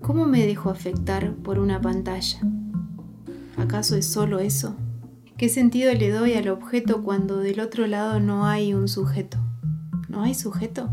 ¿Cómo 0.01 0.25
me 0.25 0.47
dejo 0.47 0.71
afectar 0.71 1.35
por 1.35 1.59
una 1.59 1.79
pantalla? 1.79 2.39
¿Acaso 3.55 3.95
es 3.95 4.07
solo 4.07 4.39
eso? 4.39 4.75
¿Qué 5.37 5.49
sentido 5.49 5.93
le 5.93 6.11
doy 6.11 6.31
al 6.35 6.47
objeto 6.47 7.03
cuando 7.03 7.39
del 7.39 7.59
otro 7.59 7.87
lado 7.87 8.21
no 8.21 8.45
hay 8.45 8.73
un 8.73 8.87
sujeto? 8.87 9.37
¿No 10.07 10.21
hay 10.21 10.33
sujeto? 10.33 10.89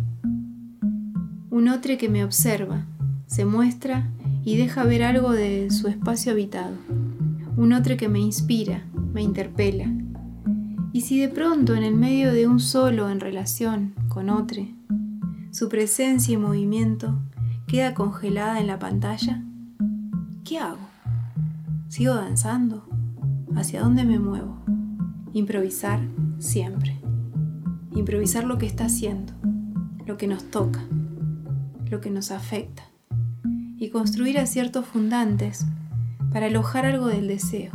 Un 1.48 1.68
otro 1.68 1.96
que 1.96 2.08
me 2.08 2.24
observa, 2.24 2.84
se 3.26 3.44
muestra 3.44 4.10
y 4.44 4.56
deja 4.56 4.82
ver 4.82 5.04
algo 5.04 5.30
de 5.30 5.70
su 5.70 5.86
espacio 5.86 6.32
habitado. 6.32 6.74
Un 7.56 7.72
otro 7.72 7.96
que 7.96 8.08
me 8.08 8.18
inspira, 8.18 8.82
me 9.14 9.22
interpela. 9.22 9.86
Y 10.92 11.02
si 11.02 11.20
de 11.20 11.28
pronto 11.28 11.76
en 11.76 11.84
el 11.84 11.94
medio 11.94 12.32
de 12.32 12.48
un 12.48 12.58
solo 12.58 13.10
en 13.10 13.20
relación 13.20 13.94
con 14.08 14.28
otro, 14.28 14.66
su 15.52 15.68
presencia 15.68 16.34
y 16.34 16.36
movimiento 16.36 17.16
queda 17.68 17.94
congelada 17.94 18.58
en 18.58 18.66
la 18.66 18.80
pantalla, 18.80 19.40
¿qué 20.44 20.58
hago? 20.58 20.88
¿Sigo 21.86 22.16
danzando? 22.16 22.91
Hacia 23.56 23.82
dónde 23.82 24.04
me 24.04 24.18
muevo. 24.18 24.56
Improvisar 25.32 26.00
siempre. 26.38 27.00
Improvisar 27.94 28.44
lo 28.44 28.58
que 28.58 28.66
está 28.66 28.86
haciendo, 28.86 29.32
lo 30.06 30.16
que 30.16 30.26
nos 30.26 30.50
toca, 30.50 30.80
lo 31.90 32.00
que 32.00 32.10
nos 32.10 32.30
afecta. 32.30 32.82
Y 33.76 33.90
construir 33.90 34.38
aciertos 34.38 34.86
fundantes 34.86 35.66
para 36.32 36.46
alojar 36.46 36.86
algo 36.86 37.08
del 37.08 37.28
deseo, 37.28 37.72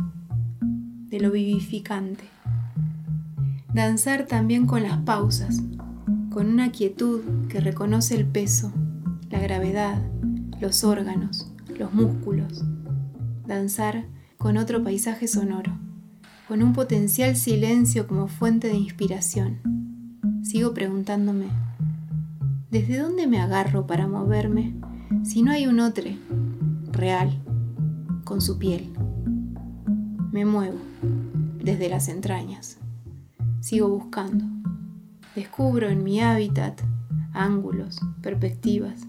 de 0.60 1.20
lo 1.20 1.30
vivificante. 1.30 2.24
Danzar 3.72 4.26
también 4.26 4.66
con 4.66 4.82
las 4.82 4.98
pausas, 4.98 5.62
con 6.30 6.48
una 6.48 6.72
quietud 6.72 7.20
que 7.48 7.60
reconoce 7.60 8.16
el 8.16 8.26
peso, 8.26 8.72
la 9.30 9.38
gravedad, 9.38 10.02
los 10.60 10.84
órganos, 10.84 11.52
los 11.78 11.92
músculos. 11.92 12.64
Danzar 13.46 14.06
con 14.38 14.56
otro 14.56 14.84
paisaje 14.84 15.26
sonoro, 15.26 15.76
con 16.46 16.62
un 16.62 16.72
potencial 16.72 17.34
silencio 17.34 18.06
como 18.06 18.28
fuente 18.28 18.68
de 18.68 18.76
inspiración. 18.76 19.58
Sigo 20.44 20.72
preguntándome, 20.72 21.46
¿desde 22.70 22.98
dónde 22.98 23.26
me 23.26 23.40
agarro 23.40 23.88
para 23.88 24.06
moverme 24.06 24.74
si 25.24 25.42
no 25.42 25.50
hay 25.50 25.66
un 25.66 25.80
otro 25.80 26.04
real 26.92 27.42
con 28.24 28.40
su 28.40 28.58
piel? 28.58 28.92
Me 30.30 30.44
muevo 30.44 30.78
desde 31.60 31.88
las 31.88 32.08
entrañas. 32.08 32.78
Sigo 33.60 33.88
buscando. 33.88 34.44
Descubro 35.34 35.88
en 35.88 36.04
mi 36.04 36.20
hábitat 36.20 36.80
ángulos, 37.32 37.98
perspectivas, 38.22 39.00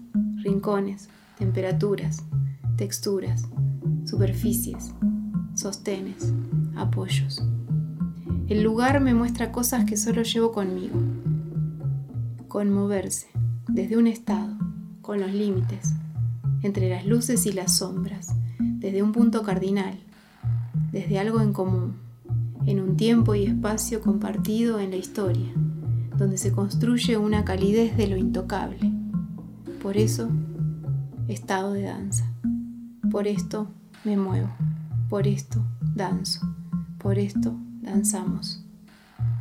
rincones, 0.42 1.08
temperaturas, 1.38 2.24
texturas, 2.76 3.44
superficies, 4.04 4.92
sostenes, 5.54 6.32
apoyos. 6.76 7.42
El 8.48 8.62
lugar 8.62 9.00
me 9.00 9.14
muestra 9.14 9.52
cosas 9.52 9.84
que 9.84 9.96
solo 9.96 10.22
llevo 10.22 10.52
conmigo. 10.52 10.98
Conmoverse, 12.48 13.28
desde 13.68 13.96
un 13.96 14.06
estado, 14.06 14.56
con 15.02 15.20
los 15.20 15.32
límites, 15.32 15.94
entre 16.62 16.88
las 16.88 17.06
luces 17.06 17.46
y 17.46 17.52
las 17.52 17.76
sombras, 17.76 18.34
desde 18.58 19.02
un 19.02 19.12
punto 19.12 19.42
cardinal, 19.42 19.98
desde 20.92 21.18
algo 21.18 21.40
en 21.40 21.52
común, 21.52 21.94
en 22.66 22.80
un 22.80 22.96
tiempo 22.96 23.34
y 23.34 23.44
espacio 23.44 24.00
compartido 24.00 24.80
en 24.80 24.90
la 24.90 24.96
historia, 24.96 25.52
donde 26.16 26.38
se 26.38 26.52
construye 26.52 27.16
una 27.16 27.44
calidez 27.44 27.96
de 27.96 28.08
lo 28.08 28.16
intocable. 28.16 28.92
Por 29.82 29.96
eso, 29.96 30.28
estado 31.28 31.72
de 31.72 31.82
danza. 31.82 32.30
Por 33.10 33.26
esto 33.26 33.68
me 34.04 34.16
muevo. 34.16 34.50
Por 35.10 35.26
esto 35.26 35.60
danzo, 35.96 36.40
por 36.98 37.18
esto 37.18 37.56
danzamos. 37.82 38.64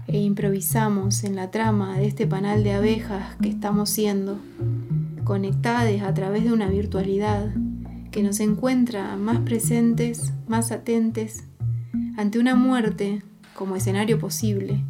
E 0.08 0.18
improvisamos 0.18 1.24
en 1.24 1.36
la 1.36 1.52
trama 1.52 1.96
de 1.96 2.08
este 2.08 2.26
panal 2.26 2.64
de 2.64 2.74
abejas 2.74 3.36
que 3.40 3.50
estamos 3.50 3.92
siendo, 3.92 4.40
conectadas 5.24 6.02
a 6.02 6.12
través 6.16 6.44
de 6.44 6.54
una 6.54 6.70
virtualidad 6.70 7.54
que 8.10 8.24
nos 8.24 8.40
encuentra 8.40 9.16
más 9.16 9.42
presentes, 9.42 10.34
más 10.48 10.72
atentes, 10.72 11.44
ante 12.18 12.40
una 12.40 12.56
muerte 12.56 13.22
como 13.54 13.76
escenario 13.76 14.18
posible 14.18 14.84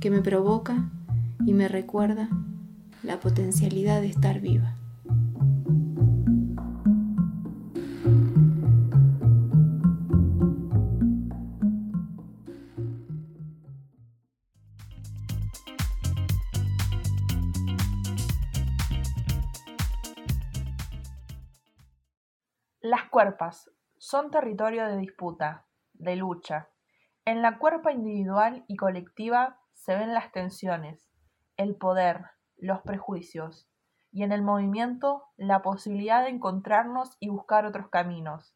que 0.00 0.10
me 0.10 0.22
provoca 0.22 0.90
y 1.44 1.52
me 1.52 1.68
recuerda 1.68 2.30
la 3.02 3.20
potencialidad 3.20 4.00
de 4.00 4.06
estar 4.06 4.40
viva. 4.40 4.73
Las 22.86 23.08
cuerpas 23.08 23.70
son 23.96 24.30
territorio 24.30 24.86
de 24.86 24.98
disputa, 24.98 25.64
de 25.94 26.16
lucha. 26.16 26.68
En 27.24 27.40
la 27.40 27.56
cuerpa 27.56 27.92
individual 27.92 28.66
y 28.68 28.76
colectiva 28.76 29.58
se 29.72 29.96
ven 29.96 30.12
las 30.12 30.32
tensiones, 30.32 31.10
el 31.56 31.76
poder, 31.76 32.26
los 32.58 32.82
prejuicios, 32.82 33.70
y 34.12 34.22
en 34.22 34.32
el 34.32 34.42
movimiento 34.42 35.24
la 35.38 35.62
posibilidad 35.62 36.24
de 36.24 36.28
encontrarnos 36.28 37.16
y 37.20 37.30
buscar 37.30 37.64
otros 37.64 37.88
caminos. 37.88 38.54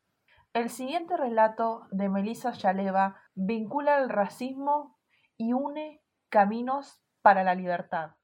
El 0.53 0.69
siguiente 0.69 1.17
relato 1.17 1.87
de 1.91 2.11
Melissa 2.11 2.53
Yaleva 2.53 3.17
vincula 3.35 3.97
el 3.97 4.11
racismo 4.11 4.99
y 5.39 5.55
une 5.55 6.03
caminos 6.29 7.01
para 7.23 7.45
la 7.45 7.55
libertad. 7.55 8.18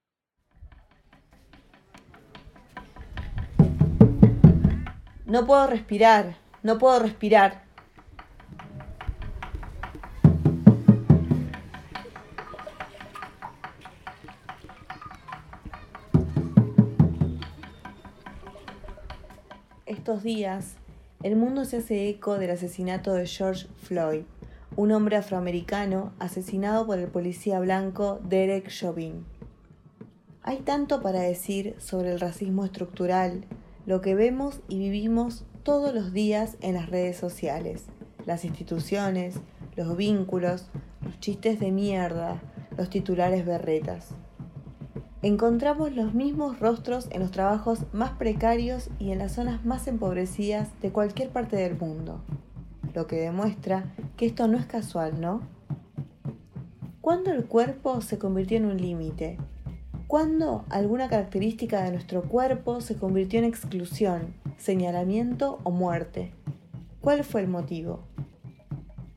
No 5.26 5.46
puedo 5.46 5.66
respirar, 5.66 6.36
no 6.62 6.78
puedo 6.78 6.98
respirar. 6.98 7.64
Estos 19.86 20.22
días, 20.22 20.76
el 21.22 21.36
mundo 21.36 21.64
se 21.64 21.78
hace 21.78 22.10
eco 22.10 22.36
del 22.36 22.50
asesinato 22.50 23.14
de 23.14 23.26
George 23.26 23.66
Floyd, 23.82 24.24
un 24.76 24.92
hombre 24.92 25.16
afroamericano 25.16 26.12
asesinado 26.18 26.84
por 26.84 26.98
el 26.98 27.08
policía 27.08 27.60
blanco 27.60 28.20
Derek 28.24 28.68
Chauvin. 28.68 29.24
Hay 30.42 30.58
tanto 30.58 31.00
para 31.00 31.20
decir 31.20 31.76
sobre 31.78 32.12
el 32.12 32.20
racismo 32.20 32.66
estructural, 32.66 33.46
lo 33.86 34.00
que 34.00 34.14
vemos 34.14 34.60
y 34.68 34.78
vivimos 34.78 35.44
todos 35.62 35.94
los 35.94 36.12
días 36.12 36.56
en 36.60 36.74
las 36.74 36.88
redes 36.88 37.16
sociales, 37.16 37.84
las 38.26 38.44
instituciones, 38.44 39.36
los 39.76 39.96
vínculos, 39.96 40.70
los 41.02 41.18
chistes 41.20 41.60
de 41.60 41.70
mierda, 41.70 42.40
los 42.76 42.90
titulares 42.90 43.44
berretas. 43.44 44.10
Encontramos 45.22 45.92
los 45.94 46.12
mismos 46.12 46.60
rostros 46.60 47.08
en 47.10 47.20
los 47.20 47.30
trabajos 47.30 47.80
más 47.92 48.10
precarios 48.12 48.90
y 48.98 49.10
en 49.10 49.18
las 49.18 49.32
zonas 49.32 49.64
más 49.64 49.86
empobrecidas 49.86 50.68
de 50.82 50.90
cualquier 50.90 51.30
parte 51.30 51.56
del 51.56 51.78
mundo, 51.78 52.22
lo 52.94 53.06
que 53.06 53.16
demuestra 53.16 53.94
que 54.16 54.26
esto 54.26 54.48
no 54.48 54.58
es 54.58 54.66
casual, 54.66 55.20
¿no? 55.20 55.40
¿Cuándo 57.00 57.32
el 57.32 57.44
cuerpo 57.46 58.00
se 58.00 58.18
convirtió 58.18 58.56
en 58.58 58.66
un 58.66 58.76
límite? 58.76 59.38
¿Cuándo 60.14 60.64
alguna 60.70 61.08
característica 61.08 61.82
de 61.82 61.90
nuestro 61.90 62.22
cuerpo 62.22 62.80
se 62.80 62.94
convirtió 62.94 63.40
en 63.40 63.46
exclusión, 63.46 64.32
señalamiento 64.58 65.58
o 65.64 65.72
muerte? 65.72 66.30
¿Cuál 67.00 67.24
fue 67.24 67.40
el 67.40 67.48
motivo? 67.48 68.04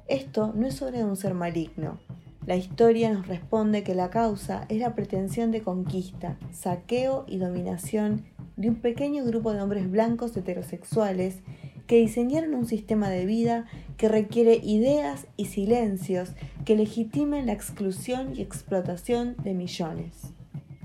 Esto 0.08 0.54
no 0.56 0.66
es 0.66 0.82
obra 0.82 0.98
de 0.98 1.06
un 1.06 1.16
ser 1.16 1.36
maligno, 1.36 2.00
la 2.48 2.56
historia 2.56 3.14
nos 3.14 3.28
responde 3.28 3.84
que 3.84 3.94
la 3.94 4.10
causa 4.10 4.66
es 4.70 4.80
la 4.80 4.96
pretensión 4.96 5.52
de 5.52 5.62
conquista, 5.62 6.40
saqueo 6.52 7.26
y 7.28 7.38
dominación 7.38 8.26
de 8.56 8.70
un 8.70 8.78
pequeño 8.78 9.24
grupo 9.24 9.54
de 9.54 9.62
hombres 9.62 9.92
blancos 9.92 10.36
heterosexuales 10.36 11.42
que 11.86 11.98
diseñaron 11.98 12.56
un 12.56 12.66
sistema 12.66 13.12
de 13.12 13.28
vida 13.28 13.68
que 13.98 14.10
requiere 14.10 14.56
ideas 14.64 15.28
y 15.38 15.46
silencios 15.46 16.32
que 16.66 16.76
legitimen 16.76 17.46
la 17.46 17.54
exclusión 17.54 18.36
y 18.36 18.42
explotación 18.42 19.36
de 19.44 19.54
millones. 19.54 20.34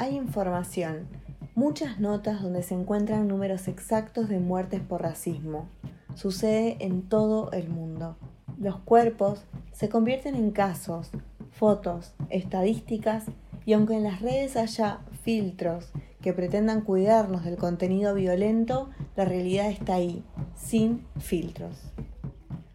Hay 0.02 0.16
información, 0.16 1.06
muchas 1.54 2.00
notas 2.00 2.42
donde 2.42 2.64
se 2.64 2.75
encuentran 2.75 3.28
números 3.28 3.68
exactos 3.68 4.28
de 4.28 4.40
muertes 4.40 4.80
por 4.80 5.00
racismo. 5.00 5.68
Sucede 6.16 6.76
en 6.80 7.02
todo 7.02 7.52
el 7.52 7.68
mundo. 7.68 8.16
Los 8.59 8.80
cuerpos 8.80 9.44
se 9.71 9.88
convierten 9.88 10.35
en 10.35 10.50
casos, 10.50 11.12
fotos, 11.52 12.14
estadísticas 12.30 13.26
y 13.64 13.75
aunque 13.75 13.94
en 13.94 14.02
las 14.02 14.21
redes 14.21 14.56
haya 14.56 15.02
filtros 15.23 15.92
que 16.21 16.32
pretendan 16.32 16.80
cuidarnos 16.80 17.44
del 17.44 17.56
contenido 17.56 18.12
violento, 18.12 18.90
la 19.14 19.25
realidad 19.25 19.71
está 19.71 19.94
ahí, 19.94 20.25
sin 20.56 21.06
filtros. 21.21 21.92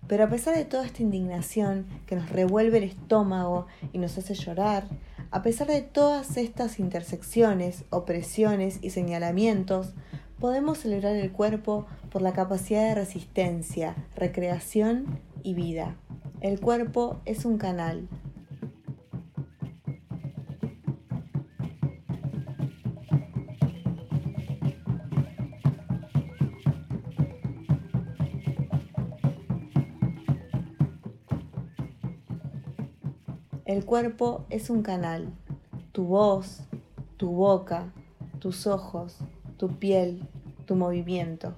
Pero 0.07 0.23
a 0.23 0.29
pesar 0.29 0.55
de 0.55 0.63
toda 0.63 0.85
esta 0.85 1.03
indignación 1.03 1.87
que 2.05 2.15
nos 2.15 2.29
revuelve 2.29 2.77
el 2.77 2.85
estómago 2.85 3.67
y 3.91 3.97
nos 3.97 4.17
hace 4.17 4.33
llorar, 4.33 4.87
a 5.31 5.41
pesar 5.43 5.67
de 5.67 5.81
todas 5.81 6.37
estas 6.37 6.79
intersecciones, 6.79 7.83
opresiones 7.89 8.79
y 8.81 8.91
señalamientos, 8.91 9.93
podemos 10.39 10.77
celebrar 10.77 11.15
el 11.15 11.31
cuerpo 11.31 11.85
por 12.11 12.21
la 12.21 12.33
capacidad 12.33 12.87
de 12.87 12.95
resistencia, 12.95 13.95
recreación 14.15 15.19
y 15.43 15.53
vida. 15.53 15.95
El 16.41 16.59
cuerpo 16.59 17.19
es 17.25 17.45
un 17.45 17.57
canal, 17.57 18.07
El 33.77 33.85
cuerpo 33.85 34.43
es 34.49 34.71
un 34.71 34.81
canal. 34.81 35.31
Tu 35.91 36.03
voz, 36.03 36.63
tu 37.17 37.29
boca, 37.29 37.93
tus 38.39 38.65
ojos, 38.65 39.19
tu 39.57 39.77
piel, 39.77 40.27
tu 40.65 40.75
movimiento. 40.75 41.53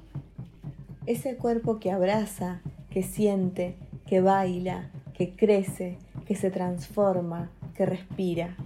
Ese 1.05 1.37
cuerpo 1.37 1.79
que 1.79 1.93
abraza, 1.93 2.59
que 2.89 3.03
siente, 3.03 3.77
que 4.05 4.19
baila, 4.19 4.91
que 5.13 5.33
crece, 5.33 5.97
que 6.25 6.35
se 6.35 6.51
transforma, 6.51 7.51
que 7.73 7.85
respira. 7.85 8.57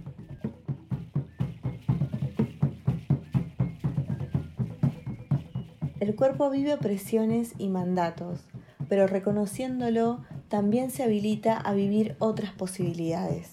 El 6.00 6.16
cuerpo 6.16 6.50
vive 6.50 6.74
opresiones 6.74 7.52
y 7.56 7.68
mandatos, 7.68 8.40
pero 8.88 9.06
reconociéndolo 9.06 10.24
también 10.54 10.92
se 10.92 11.02
habilita 11.02 11.56
a 11.56 11.74
vivir 11.74 12.14
otras 12.20 12.52
posibilidades. 12.52 13.50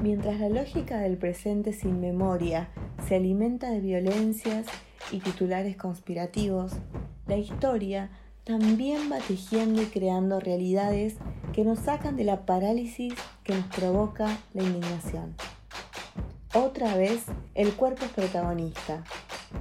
Mientras 0.00 0.40
la 0.40 0.48
lógica 0.48 1.00
del 1.00 1.18
presente 1.18 1.74
sin 1.74 2.00
memoria 2.00 2.70
se 3.06 3.16
alimenta 3.16 3.70
de 3.70 3.80
violencias 3.80 4.66
y 5.12 5.18
titulares 5.18 5.76
conspirativos, 5.76 6.72
la 7.26 7.36
historia 7.36 8.10
también 8.44 9.12
va 9.12 9.18
tejiendo 9.18 9.82
y 9.82 9.84
creando 9.84 10.40
realidades 10.40 11.16
que 11.52 11.62
nos 11.62 11.80
sacan 11.80 12.16
de 12.16 12.24
la 12.24 12.46
parálisis 12.46 13.12
que 13.44 13.54
nos 13.54 13.66
provoca 13.66 14.38
la 14.54 14.62
indignación. 14.62 15.36
Otra 16.52 16.96
vez 16.96 17.26
el 17.54 17.74
cuerpo 17.74 18.04
es 18.04 18.10
protagonista, 18.10 19.04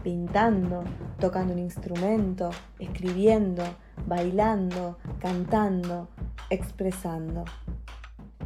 pintando, 0.03 0.83
tocando 1.19 1.53
un 1.53 1.59
instrumento, 1.59 2.49
escribiendo, 2.79 3.63
bailando, 4.07 4.97
cantando, 5.19 6.09
expresando. 6.49 7.45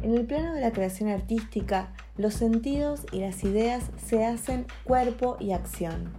En 0.02 0.12
el 0.12 0.26
plano 0.26 0.52
de 0.52 0.60
la 0.60 0.72
creación 0.72 1.08
artística, 1.08 1.94
los 2.18 2.34
sentidos 2.34 3.06
y 3.12 3.20
las 3.20 3.42
ideas 3.44 3.84
se 3.96 4.26
hacen 4.26 4.66
cuerpo 4.84 5.38
y 5.40 5.52
acción. 5.52 6.12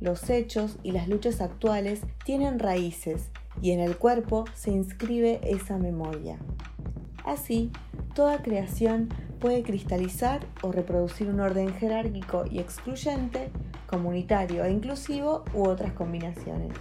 Los 0.00 0.28
hechos 0.28 0.76
y 0.82 0.90
las 0.90 1.06
luchas 1.06 1.40
actuales 1.40 2.00
tienen 2.24 2.58
raíces 2.58 3.30
y 3.62 3.70
en 3.70 3.78
el 3.78 3.96
cuerpo 3.96 4.44
se 4.54 4.72
inscribe 4.72 5.40
esa 5.44 5.78
memoria. 5.78 6.36
Así, 7.24 7.70
toda 8.12 8.42
creación 8.42 9.08
puede 9.40 9.62
cristalizar 9.62 10.46
o 10.62 10.70
reproducir 10.70 11.28
un 11.28 11.40
orden 11.40 11.74
jerárquico 11.74 12.44
y 12.48 12.60
excluyente, 12.60 13.50
comunitario 13.86 14.64
e 14.64 14.70
inclusivo 14.70 15.44
u 15.54 15.66
otras 15.66 15.92
combinaciones. 15.94 16.72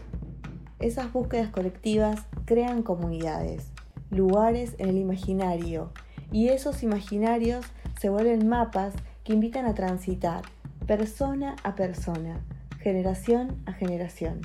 Esas 0.80 1.12
búsquedas 1.12 1.50
colectivas 1.50 2.26
crean 2.45 2.84
comunidades, 2.84 3.72
lugares 4.12 4.76
en 4.78 4.89
el 4.89 4.98
imaginario, 4.98 5.91
y 6.32 6.50
esos 6.50 6.84
imaginarios 6.84 7.65
se 8.00 8.10
vuelven 8.10 8.48
mapas 8.48 8.93
que 9.24 9.34
invitan 9.34 9.65
a 9.65 9.74
transitar, 9.74 10.43
persona 10.86 11.56
a 11.63 11.76
persona, 11.76 12.41
generación 12.80 13.62
a 13.65 13.74
generación. 13.74 14.41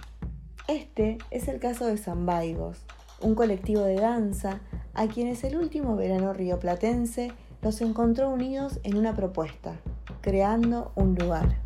Este 0.66 1.18
es 1.30 1.48
el 1.48 1.60
caso 1.60 1.86
de 1.86 1.98
Zambaigos, 1.98 2.84
un 3.20 3.34
colectivo 3.34 3.82
de 3.82 3.96
danza 3.96 4.60
a 4.94 5.06
quienes 5.08 5.44
el 5.44 5.56
último 5.56 5.96
verano 5.96 6.32
rioplatense 6.32 7.32
los 7.64 7.80
encontró 7.80 8.28
unidos 8.28 8.78
en 8.82 8.98
una 8.98 9.16
propuesta, 9.16 9.80
creando 10.20 10.92
un 10.96 11.14
lugar. 11.14 11.56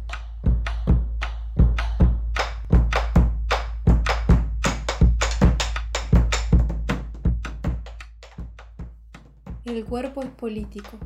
El 9.64 9.84
cuerpo 9.84 10.22
es 10.22 10.30
político, 10.30 10.96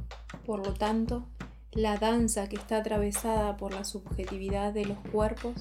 por 0.45 0.59
lo 0.59 0.75
tanto, 0.75 1.25
la 1.73 1.97
danza 1.97 2.51
que 2.51 2.57
está 2.57 2.77
atravesada 2.77 3.57
por 3.57 3.73
la 3.73 3.85
subjetividad 3.85 4.75
de 4.75 4.85
los 4.85 4.99
cuerpos 5.11 5.55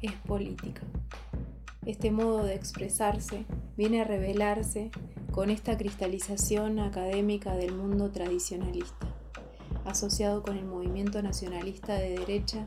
es 0.00 0.12
política. 0.26 0.80
Este 1.84 2.10
modo 2.10 2.42
de 2.42 2.54
expresarse 2.54 3.44
viene 3.76 4.00
a 4.00 4.04
revelarse 4.04 4.90
con 5.36 5.50
esta 5.50 5.76
cristalización 5.76 6.78
académica 6.78 7.54
del 7.56 7.74
mundo 7.74 8.10
tradicionalista, 8.10 9.06
asociado 9.84 10.42
con 10.42 10.56
el 10.56 10.64
movimiento 10.64 11.20
nacionalista 11.20 11.92
de 11.92 12.18
derecha 12.18 12.66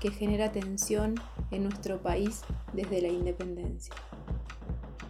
que 0.00 0.12
genera 0.12 0.52
tensión 0.52 1.16
en 1.50 1.64
nuestro 1.64 2.00
país 2.00 2.42
desde 2.72 3.02
la 3.02 3.08
independencia. 3.08 3.92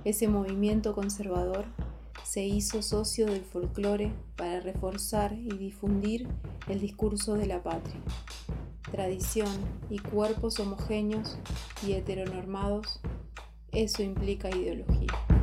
Ese 0.07 0.29
movimiento 0.29 0.95
conservador 0.95 1.67
se 2.23 2.47
hizo 2.47 2.81
socio 2.81 3.27
del 3.27 3.45
folclore 3.45 4.11
para 4.35 4.61
reforzar 4.61 5.35
y 5.35 5.59
difundir 5.59 6.27
el 6.69 6.81
discurso 6.81 7.35
de 7.35 7.45
la 7.45 7.63
patria. 7.63 8.01
Tradición 8.91 9.53
y 9.91 9.99
cuerpos 9.99 10.59
homogéneos 10.59 11.37
y 11.87 11.93
heteronormados, 11.93 13.03
eso 13.73 14.03
implica 14.03 14.49
ideología. 14.49 15.34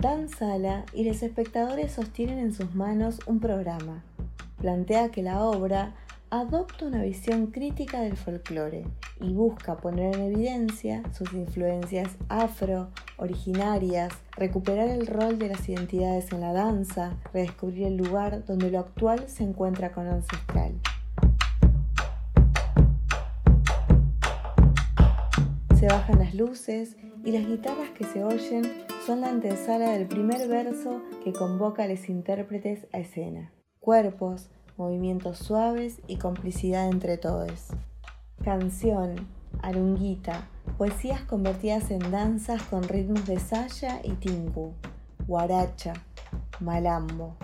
Dan 0.00 0.30
sala 0.30 0.86
y 0.94 1.04
los 1.04 1.22
espectadores 1.22 1.92
sostienen 1.92 2.38
en 2.38 2.54
sus 2.54 2.74
manos 2.74 3.18
un 3.26 3.38
programa. 3.38 4.02
Plantea 4.58 5.10
que 5.10 5.22
la 5.22 5.44
obra 5.44 5.92
adopta 6.30 6.86
una 6.86 7.02
visión 7.02 7.48
crítica 7.48 8.00
del 8.00 8.16
folclore 8.16 8.86
y 9.20 9.34
busca 9.34 9.76
poner 9.76 10.16
en 10.16 10.32
evidencia 10.32 11.02
sus 11.12 11.34
influencias 11.34 12.16
afro, 12.30 12.88
originarias, 13.18 14.14
recuperar 14.38 14.88
el 14.88 15.06
rol 15.06 15.38
de 15.38 15.48
las 15.48 15.68
identidades 15.68 16.32
en 16.32 16.40
la 16.40 16.54
danza, 16.54 17.18
redescubrir 17.34 17.88
el 17.88 17.98
lugar 17.98 18.46
donde 18.46 18.70
lo 18.70 18.78
actual 18.78 19.28
se 19.28 19.44
encuentra 19.44 19.92
con 19.92 20.06
lo 20.06 20.12
ancestral. 20.12 20.80
Se 25.78 25.86
bajan 25.86 26.20
las 26.20 26.34
luces 26.34 26.96
y 27.24 27.32
las 27.32 27.46
guitarras 27.46 27.90
que 27.90 28.04
se 28.04 28.24
oyen 28.24 28.62
son 29.06 29.20
la 29.20 29.28
antesala 29.28 29.90
del 29.90 30.06
primer 30.06 30.48
verso 30.48 31.02
que 31.24 31.32
convoca 31.32 31.84
a 31.84 31.88
los 31.88 32.08
intérpretes 32.08 32.86
a 32.92 32.98
escena. 32.98 33.52
Cuerpos, 33.80 34.48
movimientos 34.76 35.38
suaves 35.38 36.00
y 36.06 36.16
complicidad 36.16 36.88
entre 36.88 37.18
todos. 37.18 37.68
Canción, 38.42 39.28
arunguita, 39.62 40.48
poesías 40.78 41.22
convertidas 41.22 41.90
en 41.90 42.10
danzas 42.10 42.62
con 42.62 42.84
ritmos 42.84 43.26
de 43.26 43.38
saya 43.38 44.00
y 44.02 44.12
tingu, 44.12 44.74
guaracha, 45.26 45.92
malambo. 46.60 47.36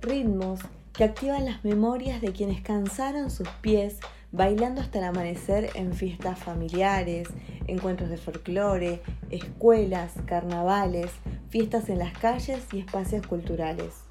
Ritmos 0.00 0.60
que 0.92 1.04
activan 1.04 1.44
las 1.44 1.64
memorias 1.64 2.20
de 2.20 2.32
quienes 2.32 2.60
cansaron 2.62 3.30
sus 3.30 3.48
pies 3.60 3.98
bailando 4.32 4.80
hasta 4.80 4.98
el 4.98 5.04
amanecer 5.04 5.70
en 5.74 5.92
fiestas 5.92 6.38
familiares, 6.38 7.28
encuentros 7.70 8.10
de 8.10 8.16
folclore, 8.16 9.02
escuelas, 9.30 10.14
carnavales, 10.26 11.10
fiestas 11.48 11.88
en 11.88 11.98
las 11.98 12.16
calles 12.18 12.66
y 12.72 12.80
espacios 12.80 13.26
culturales. 13.26 14.04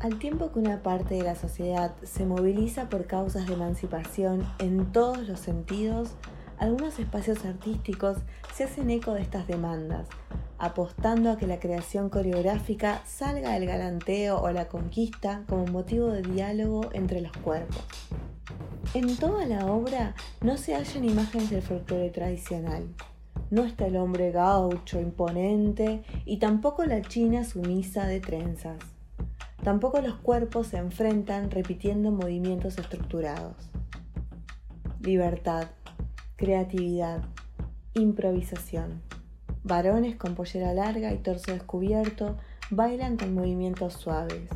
Al 0.00 0.18
tiempo 0.18 0.52
que 0.52 0.58
una 0.58 0.82
parte 0.82 1.14
de 1.14 1.22
la 1.22 1.34
sociedad 1.34 1.94
se 2.02 2.26
moviliza 2.26 2.88
por 2.88 3.06
causas 3.06 3.46
de 3.46 3.54
emancipación 3.54 4.46
en 4.58 4.92
todos 4.92 5.26
los 5.26 5.40
sentidos, 5.40 6.10
algunos 6.58 6.98
espacios 6.98 7.44
artísticos 7.44 8.18
se 8.54 8.64
hacen 8.64 8.90
eco 8.90 9.14
de 9.14 9.22
estas 9.22 9.46
demandas, 9.46 10.08
apostando 10.58 11.30
a 11.30 11.36
que 11.36 11.46
la 11.46 11.58
creación 11.58 12.10
coreográfica 12.10 13.02
salga 13.06 13.52
del 13.52 13.66
galanteo 13.66 14.40
o 14.40 14.50
la 14.50 14.68
conquista 14.68 15.42
como 15.48 15.66
motivo 15.66 16.08
de 16.08 16.22
diálogo 16.22 16.90
entre 16.92 17.20
los 17.20 17.32
cuerpos. 17.32 17.84
En 18.94 19.16
toda 19.16 19.44
la 19.44 19.66
obra 19.66 20.14
no 20.40 20.56
se 20.56 20.76
hallan 20.76 21.04
imágenes 21.04 21.50
del 21.50 21.62
folclore 21.62 22.10
tradicional. 22.10 22.86
No 23.50 23.64
está 23.64 23.88
el 23.88 23.96
hombre 23.96 24.30
gaucho 24.30 25.00
imponente 25.00 26.04
y 26.24 26.36
tampoco 26.36 26.84
la 26.84 27.02
china 27.02 27.42
sumisa 27.42 28.06
de 28.06 28.20
trenzas. 28.20 28.78
Tampoco 29.64 30.00
los 30.00 30.14
cuerpos 30.14 30.68
se 30.68 30.76
enfrentan 30.76 31.50
repitiendo 31.50 32.12
movimientos 32.12 32.78
estructurados. 32.78 33.56
Libertad, 35.00 35.66
creatividad, 36.36 37.24
improvisación. 37.94 39.02
Varones 39.64 40.14
con 40.14 40.36
pollera 40.36 40.72
larga 40.72 41.12
y 41.12 41.18
torso 41.18 41.50
descubierto 41.50 42.36
bailan 42.70 43.16
con 43.16 43.34
movimientos 43.34 43.94
suaves. 43.94 44.48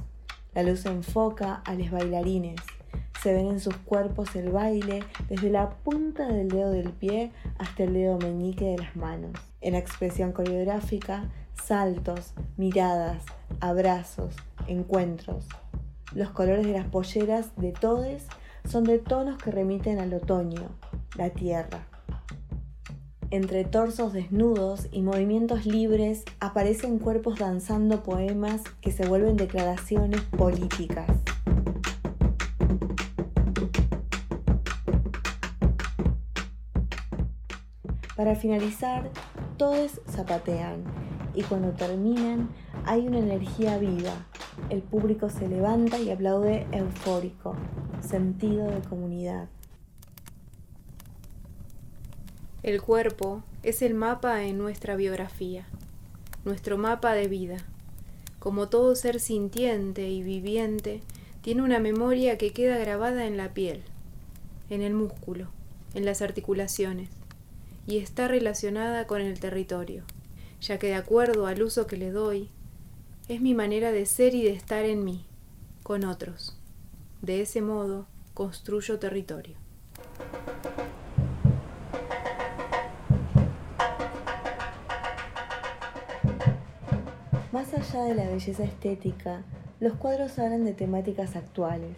La 0.54 0.62
luz 0.62 0.86
enfoca 0.86 1.54
a 1.54 1.74
los 1.74 1.90
bailarines. 1.90 2.60
Se 3.22 3.32
ven 3.32 3.48
en 3.48 3.60
sus 3.60 3.76
cuerpos 3.76 4.36
el 4.36 4.50
baile 4.50 5.02
desde 5.28 5.50
la 5.50 5.70
punta 5.70 6.28
del 6.28 6.48
dedo 6.48 6.70
del 6.70 6.92
pie 6.92 7.32
hasta 7.58 7.82
el 7.82 7.94
dedo 7.94 8.16
meñique 8.18 8.64
de 8.66 8.78
las 8.78 8.94
manos. 8.94 9.32
En 9.60 9.72
la 9.72 9.80
expresión 9.80 10.32
coreográfica, 10.32 11.28
saltos, 11.54 12.32
miradas, 12.56 13.24
abrazos, 13.60 14.36
encuentros. 14.68 15.46
Los 16.14 16.30
colores 16.30 16.64
de 16.64 16.72
las 16.72 16.86
polleras 16.86 17.50
de 17.56 17.72
todes 17.72 18.26
son 18.64 18.84
de 18.84 18.98
tonos 18.98 19.36
que 19.42 19.50
remiten 19.50 19.98
al 19.98 20.14
otoño, 20.14 20.68
la 21.16 21.30
tierra. 21.30 21.86
Entre 23.30 23.64
torsos 23.64 24.12
desnudos 24.14 24.88
y 24.90 25.02
movimientos 25.02 25.66
libres 25.66 26.24
aparecen 26.40 26.98
cuerpos 26.98 27.38
danzando 27.38 28.02
poemas 28.02 28.62
que 28.80 28.90
se 28.90 29.06
vuelven 29.06 29.36
declaraciones 29.36 30.22
políticas. 30.22 31.10
Para 38.18 38.34
finalizar, 38.34 39.12
todos 39.58 40.00
zapatean 40.10 40.82
y 41.36 41.44
cuando 41.44 41.70
terminan 41.70 42.48
hay 42.84 43.06
una 43.06 43.20
energía 43.20 43.78
viva, 43.78 44.26
el 44.70 44.82
público 44.82 45.30
se 45.30 45.46
levanta 45.46 46.00
y 46.00 46.10
aplaude 46.10 46.66
eufórico, 46.72 47.54
sentido 48.00 48.66
de 48.66 48.80
comunidad. 48.80 49.48
El 52.64 52.82
cuerpo 52.82 53.44
es 53.62 53.82
el 53.82 53.94
mapa 53.94 54.42
en 54.42 54.58
nuestra 54.58 54.96
biografía, 54.96 55.68
nuestro 56.44 56.76
mapa 56.76 57.12
de 57.12 57.28
vida. 57.28 57.58
Como 58.40 58.68
todo 58.68 58.96
ser 58.96 59.20
sintiente 59.20 60.08
y 60.10 60.24
viviente, 60.24 61.02
tiene 61.40 61.62
una 61.62 61.78
memoria 61.78 62.36
que 62.36 62.52
queda 62.52 62.78
grabada 62.78 63.26
en 63.26 63.36
la 63.36 63.54
piel, 63.54 63.84
en 64.70 64.82
el 64.82 64.92
músculo, 64.92 65.46
en 65.94 66.04
las 66.04 66.20
articulaciones, 66.20 67.10
y 67.88 67.96
está 67.96 68.28
relacionada 68.28 69.06
con 69.06 69.22
el 69.22 69.40
territorio, 69.40 70.04
ya 70.60 70.78
que 70.78 70.88
de 70.88 70.94
acuerdo 70.94 71.46
al 71.46 71.62
uso 71.62 71.86
que 71.86 71.96
le 71.96 72.10
doy, 72.10 72.50
es 73.28 73.40
mi 73.40 73.54
manera 73.54 73.92
de 73.92 74.04
ser 74.04 74.34
y 74.34 74.42
de 74.42 74.50
estar 74.50 74.84
en 74.84 75.04
mí, 75.04 75.24
con 75.82 76.04
otros. 76.04 76.54
De 77.22 77.40
ese 77.40 77.62
modo 77.62 78.06
construyo 78.34 78.98
territorio. 78.98 79.56
Más 87.52 87.72
allá 87.72 88.02
de 88.04 88.14
la 88.14 88.28
belleza 88.28 88.64
estética, 88.64 89.44
los 89.80 89.94
cuadros 89.94 90.38
hablan 90.38 90.66
de 90.66 90.74
temáticas 90.74 91.36
actuales, 91.36 91.96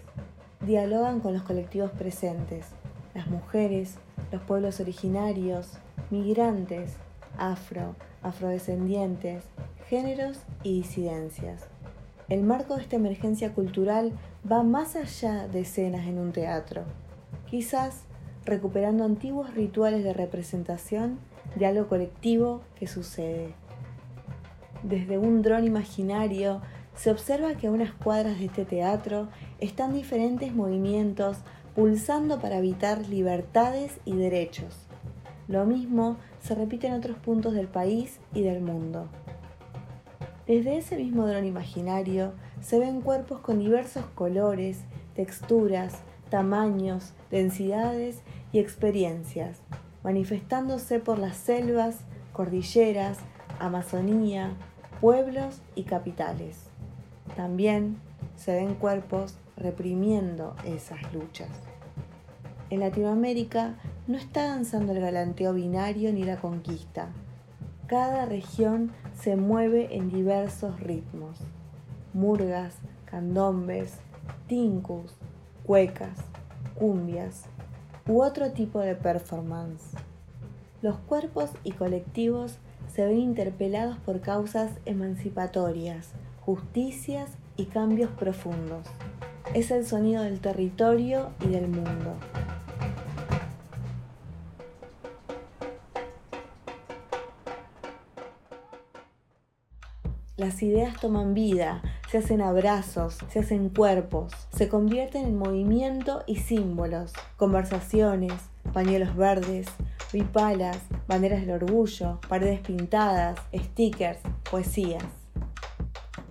dialogan 0.60 1.18
con 1.18 1.34
los 1.34 1.42
colectivos 1.42 1.90
presentes, 1.90 2.66
las 3.12 3.26
mujeres, 3.26 3.96
los 4.32 4.42
pueblos 4.42 4.80
originarios, 4.80 5.72
migrantes, 6.10 6.94
afro, 7.36 7.94
afrodescendientes, 8.22 9.44
géneros 9.88 10.38
y 10.62 10.80
disidencias. 10.80 11.66
El 12.28 12.42
marco 12.44 12.76
de 12.76 12.82
esta 12.82 12.96
emergencia 12.96 13.52
cultural 13.54 14.12
va 14.50 14.62
más 14.62 14.94
allá 14.94 15.48
de 15.48 15.60
escenas 15.60 16.06
en 16.06 16.18
un 16.18 16.32
teatro, 16.32 16.84
quizás 17.48 18.04
recuperando 18.44 19.04
antiguos 19.04 19.52
rituales 19.54 20.04
de 20.04 20.12
representación 20.12 21.18
de 21.56 21.66
algo 21.66 21.88
colectivo 21.88 22.62
que 22.78 22.86
sucede. 22.86 23.54
Desde 24.82 25.18
un 25.18 25.42
dron 25.42 25.64
imaginario 25.64 26.60
se 26.94 27.10
observa 27.10 27.54
que 27.54 27.66
a 27.66 27.70
unas 27.70 27.92
cuadras 27.92 28.38
de 28.38 28.46
este 28.46 28.64
teatro 28.64 29.28
están 29.58 29.92
diferentes 29.92 30.54
movimientos 30.54 31.38
pulsando 31.80 32.40
para 32.40 32.58
evitar 32.58 33.08
libertades 33.08 34.00
y 34.04 34.14
derechos. 34.14 34.86
Lo 35.48 35.64
mismo 35.64 36.18
se 36.42 36.54
repite 36.54 36.88
en 36.88 36.92
otros 36.92 37.16
puntos 37.16 37.54
del 37.54 37.68
país 37.68 38.20
y 38.34 38.42
del 38.42 38.60
mundo. 38.60 39.08
Desde 40.46 40.76
ese 40.76 40.98
mismo 40.98 41.26
dron 41.26 41.46
imaginario 41.46 42.34
se 42.60 42.78
ven 42.78 43.00
cuerpos 43.00 43.40
con 43.40 43.60
diversos 43.60 44.04
colores, 44.14 44.80
texturas, 45.14 45.94
tamaños, 46.28 47.14
densidades 47.30 48.20
y 48.52 48.58
experiencias, 48.58 49.62
manifestándose 50.04 50.98
por 50.98 51.18
las 51.18 51.38
selvas, 51.38 52.00
cordilleras, 52.34 53.16
Amazonía, 53.58 54.52
pueblos 55.00 55.62
y 55.74 55.84
capitales. 55.84 56.58
También 57.36 57.96
se 58.36 58.54
ven 58.54 58.74
cuerpos 58.74 59.38
reprimiendo 59.56 60.54
esas 60.66 61.00
luchas. 61.14 61.69
En 62.70 62.78
Latinoamérica 62.78 63.74
no 64.06 64.16
está 64.16 64.46
danzando 64.46 64.92
el 64.92 65.00
galanteo 65.00 65.52
binario 65.52 66.12
ni 66.12 66.22
la 66.22 66.36
conquista. 66.36 67.08
Cada 67.88 68.26
región 68.26 68.92
se 69.20 69.34
mueve 69.34 69.96
en 69.96 70.08
diversos 70.08 70.78
ritmos, 70.78 71.38
murgas, 72.14 72.76
candombes, 73.06 73.94
tincus, 74.46 75.16
cuecas, 75.64 76.16
cumbias 76.78 77.46
u 78.06 78.22
otro 78.22 78.52
tipo 78.52 78.78
de 78.78 78.94
performance. 78.94 79.96
Los 80.80 80.96
cuerpos 80.96 81.50
y 81.64 81.72
colectivos 81.72 82.58
se 82.94 83.04
ven 83.04 83.18
interpelados 83.18 83.98
por 83.98 84.20
causas 84.20 84.70
emancipatorias, 84.86 86.12
justicias 86.40 87.30
y 87.56 87.66
cambios 87.66 88.10
profundos. 88.12 88.86
Es 89.54 89.72
el 89.72 89.84
sonido 89.84 90.22
del 90.22 90.38
territorio 90.38 91.30
y 91.40 91.48
del 91.48 91.66
mundo. 91.66 92.14
Las 100.50 100.64
ideas 100.64 101.00
toman 101.00 101.32
vida, 101.32 101.80
se 102.10 102.18
hacen 102.18 102.40
abrazos, 102.40 103.18
se 103.28 103.38
hacen 103.38 103.68
cuerpos, 103.68 104.32
se 104.52 104.68
convierten 104.68 105.24
en 105.24 105.38
movimiento 105.38 106.24
y 106.26 106.38
símbolos, 106.38 107.12
conversaciones, 107.36 108.32
pañuelos 108.72 109.14
verdes, 109.14 109.68
ripalas, 110.12 110.76
banderas 111.06 111.42
del 111.42 111.62
orgullo, 111.62 112.18
paredes 112.28 112.58
pintadas, 112.62 113.38
stickers, 113.54 114.18
poesías. 114.50 115.04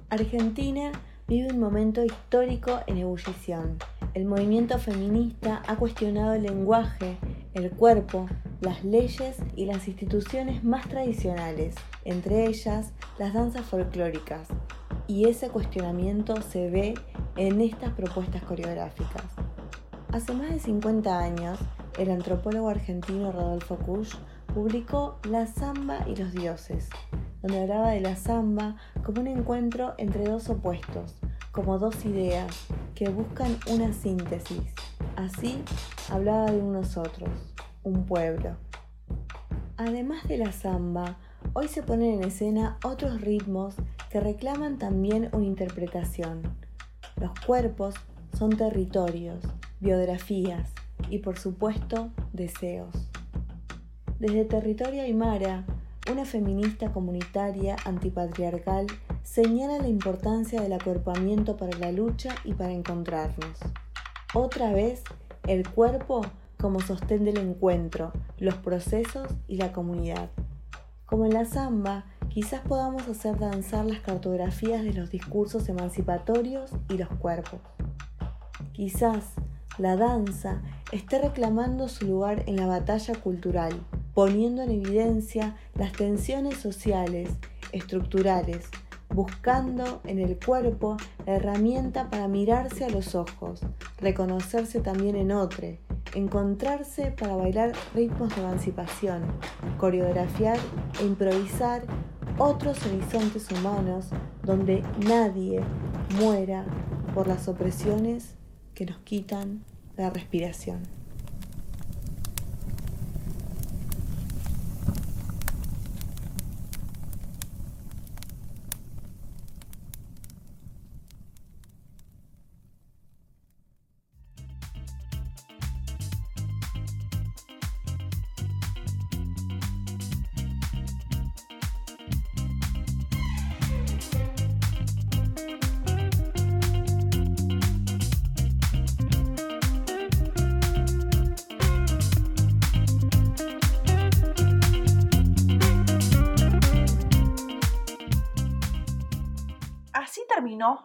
Argentina 0.10 0.92
vive 1.30 1.54
un 1.54 1.60
momento 1.62 2.04
histórico 2.04 2.82
en 2.88 2.98
ebullición. 2.98 3.78
El 4.14 4.26
movimiento 4.26 4.80
feminista 4.80 5.64
ha 5.66 5.78
cuestionado 5.78 6.34
el 6.34 6.44
lenguaje, 6.44 7.16
el 7.54 7.72
cuerpo, 7.72 8.28
las 8.62 8.84
leyes 8.84 9.38
y 9.56 9.66
las 9.66 9.88
instituciones 9.88 10.64
más 10.64 10.88
tradicionales, 10.88 11.76
entre 12.04 12.48
ellas 12.48 12.92
las 13.18 13.34
danzas 13.34 13.66
folclóricas, 13.66 14.48
y 15.08 15.28
ese 15.28 15.50
cuestionamiento 15.50 16.42
se 16.42 16.70
ve 16.70 16.94
en 17.36 17.62
estas 17.62 17.94
propuestas 17.94 18.44
coreográficas. 18.44 19.24
Hace 20.12 20.34
más 20.34 20.50
de 20.50 20.60
50 20.60 21.20
años, 21.20 21.60
el 21.98 22.12
antropólogo 22.12 22.70
argentino 22.70 23.32
Rodolfo 23.32 23.78
Kusch 23.78 24.16
publicó 24.54 25.20
La 25.30 25.48
samba 25.48 26.06
y 26.08 26.16
los 26.16 26.32
dioses, 26.34 26.90
donde 27.42 27.62
hablaba 27.62 27.92
de 27.92 28.02
la 28.02 28.16
samba 28.16 28.76
como 29.04 29.22
un 29.22 29.28
encuentro 29.28 29.94
entre 29.98 30.26
dos 30.26 30.50
opuestos, 30.50 31.16
como 31.52 31.78
dos 31.80 32.06
ideas 32.06 32.68
que 32.96 33.10
buscan 33.10 33.58
una 33.70 33.94
síntesis. 33.94 34.74
Así 35.16 35.64
hablaba 36.10 36.52
de 36.52 36.60
unos 36.60 36.98
otros, 36.98 37.30
un 37.90 38.06
pueblo. 38.06 38.56
Además 39.78 40.28
de 40.28 40.38
la 40.38 40.52
samba, 40.52 41.18
hoy 41.54 41.68
se 41.68 41.84
ponen 41.84 42.16
en 42.16 42.24
escena 42.24 42.78
otros 42.84 43.22
ritmos 43.22 43.76
que 44.10 44.20
reclaman 44.20 44.78
también 44.78 45.30
una 45.34 45.46
interpretación. 45.46 46.42
Los 47.20 47.32
cuerpos 47.46 47.96
son 48.38 48.56
territorios, 48.56 49.40
biografías 49.80 50.72
y 51.10 51.20
por 51.20 51.40
supuesto 51.40 52.12
deseos. 52.34 52.94
Desde 54.20 54.46
Territorio 54.46 55.02
Aymara, 55.02 55.66
una 56.12 56.26
feminista 56.26 56.92
comunitaria 56.92 57.76
antipatriarcal 57.86 58.88
señala 59.24 59.78
la 59.78 59.88
importancia 59.88 60.62
del 60.62 60.74
acuerpamiento 60.74 61.56
para 61.56 61.78
la 61.78 61.92
lucha 61.92 62.36
y 62.44 62.54
para 62.54 62.74
encontrarnos. 62.74 63.60
Otra 64.34 64.74
vez, 64.74 65.04
el 65.48 65.70
cuerpo 65.70 66.22
como 66.60 66.82
sostén 66.82 67.24
del 67.24 67.38
encuentro, 67.38 68.12
los 68.38 68.56
procesos 68.56 69.28
y 69.48 69.58
la 69.58 69.72
comunidad. 69.72 70.30
Como 71.06 71.26
en 71.26 71.34
la 71.34 71.46
samba, 71.46 72.06
quizás 72.28 72.62
podamos 72.62 73.08
hacer 73.08 73.40
danzar 73.40 73.86
las 73.86 74.02
cartografías 74.02 74.84
de 74.84 74.94
los 74.94 75.10
discursos 75.10 75.70
emancipatorios 75.70 76.72
y 76.90 76.98
los 76.98 77.10
cuerpos. 77.10 77.62
Quizás 78.74 79.34
la 79.78 79.96
danza 79.96 80.62
esté 80.92 81.20
reclamando 81.20 81.88
su 81.88 82.06
lugar 82.06 82.44
en 82.46 82.58
la 82.58 82.68
batalla 82.68 83.16
cultural, 83.16 83.74
poniendo 84.14 84.62
en 84.62 84.72
evidencia 84.72 85.56
las 85.76 85.94
tensiones 85.94 86.58
sociales, 86.58 87.30
estructurales, 87.72 88.70
buscando 89.10 90.02
en 90.04 90.20
el 90.20 90.38
cuerpo 90.38 90.98
la 91.26 91.38
herramienta 91.38 92.10
para 92.10 92.28
mirarse 92.28 92.84
a 92.84 92.90
los 92.90 93.16
ojos, 93.16 93.62
reconocerse 93.98 94.82
también 94.82 95.16
en 95.16 95.32
otro, 95.32 95.68
encontrarse 96.16 97.12
para 97.12 97.36
bailar 97.36 97.74
ritmos 97.94 98.36
de 98.36 98.42
emancipación, 98.42 99.22
coreografiar 99.78 100.58
e 101.00 101.06
improvisar 101.06 101.84
otros 102.38 102.86
horizontes 102.86 103.50
humanos 103.52 104.08
donde 104.44 104.84
nadie 105.06 105.62
muera 106.20 106.66
por 107.14 107.28
las 107.28 107.48
opresiones 107.48 108.36
que 108.74 108.86
nos 108.86 108.98
quitan 109.00 109.64
la 109.98 110.10
respiración. 110.10 110.99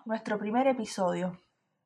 Nuestro 0.05 0.38
primer 0.38 0.66
episodio. 0.66 1.40